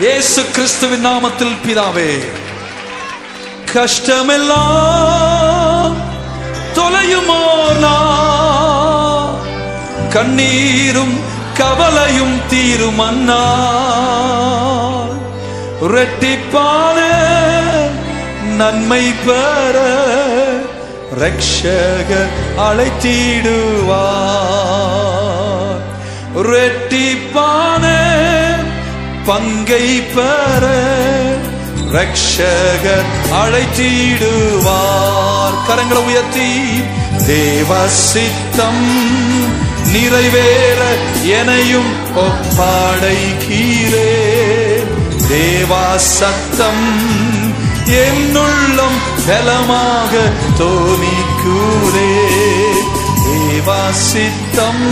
இயேசு 0.04 0.42
கிறிஸ்துவின் 0.56 1.06
நாமத்தில் 1.08 1.58
பிதாவே 1.66 2.12
கஷ்டமெல்லாம் 3.74 4.66
தொலையுமோ 6.78 7.44
கண்ணீரும் 10.16 11.16
கவலையும் 11.60 12.38
தீரும் 12.50 13.00
அண்ணா. 13.00 13.44
ரெட்டிப்பான 15.94 16.98
நன்மை 18.60 19.06
பெற 19.26 19.78
ரக்ஷக 21.22 22.12
அழைத்திடுவார். 22.68 23.30
ரெட்டிப்பான 26.52 27.86
பங்கை 29.26 29.88
பெற 30.16 30.64
ரக்ஷகர் 31.96 33.08
அழைத்திடுவார். 33.42 35.56
கரங்களை 35.68 36.02
உயர்த்தி 36.10 36.50
தேவ 37.26 37.72
சித்தம் 37.88 38.86
நிறைவேற 39.92 40.82
எனையும் 41.40 41.92
ஒப்படைக்கிறே. 42.26 44.14
தேவா 45.32 45.86
சத்தம் 45.96 46.88
என்னுள்ளம் 48.04 49.00
பலமாக 49.28 50.14
தோணிக்கூரே 50.60 52.14
தேவா 53.26 53.82
சித்தம் 54.10 54.86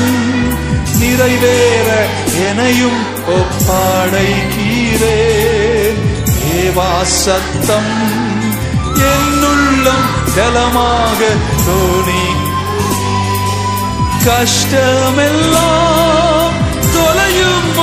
நிறைவேற 0.99 1.89
எனையும் 2.49 3.01
ஒப்படைக்கிறே. 3.37 5.17
தேவா 6.59 7.03
சத்தம். 7.03 7.91
என்னுள்ளம் 8.93 10.07
ஜலமாக 10.35 11.19
தோணி. 11.65 12.23
கஷ்டமெல்லாம் 14.25 16.53
தொலையும் 16.93 17.75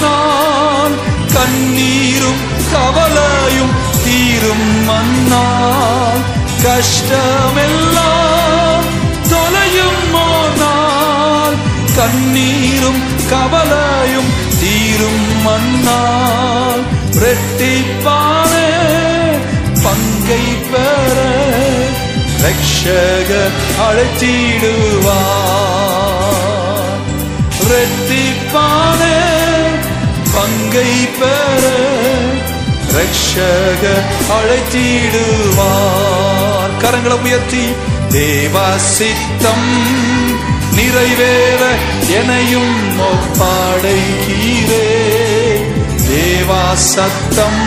நான் 0.00 0.96
கண்ணீரும் 1.32 2.42
கவலையும் 2.72 3.74
தீரும் 4.04 4.88
மன்னால். 4.88 6.22
கஷ்டமெல்லாம் 6.62 8.84
தொலையும் 9.30 10.14
நான் 10.58 11.56
கண்ணீரும் 11.96 13.02
கவலையும் 13.28 14.30
தீரும் 14.60 15.26
மன்னால். 15.46 16.03
ரெட்டிப்பானே 17.24 18.68
பங்கை 19.84 20.44
பெற 20.70 21.16
ரக்ஷக 22.44 23.30
அழைச்சிடுவார். 23.84 24.90
ரெட்டிப்பானே 27.70 29.16
பங்கை 30.34 30.90
பெற 31.20 31.62
ரக்ஷக 32.96 33.84
அழைத்திடுவார் 34.36 35.64
கரங்களை 36.82 37.16
உயர்த்தி 37.22 37.64
தேவா 38.14 38.68
சித்தம் 38.90 39.70
நிறைவேற 40.76 41.62
எனையும் 42.20 42.76
ஒப்பாடைகிறேன் 43.08 45.23
தேவா 46.44 46.74
சத்தம். 46.74 47.62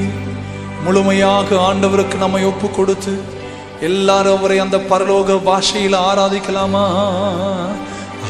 முழுமையாக 0.84 1.56
ஆண்டவருக்கு 1.56 2.18
நம்மை 2.18 2.46
ஒப்பு 2.46 2.70
கொடுத்து 2.70 3.42
எல்லாரும் 3.84 4.38
அவரை 4.38 4.60
அந்த 4.60 4.78
பரலோக 4.78 5.44
பாஷையில் 5.44 5.94
ஆராதிக்கலாமா? 5.94 6.86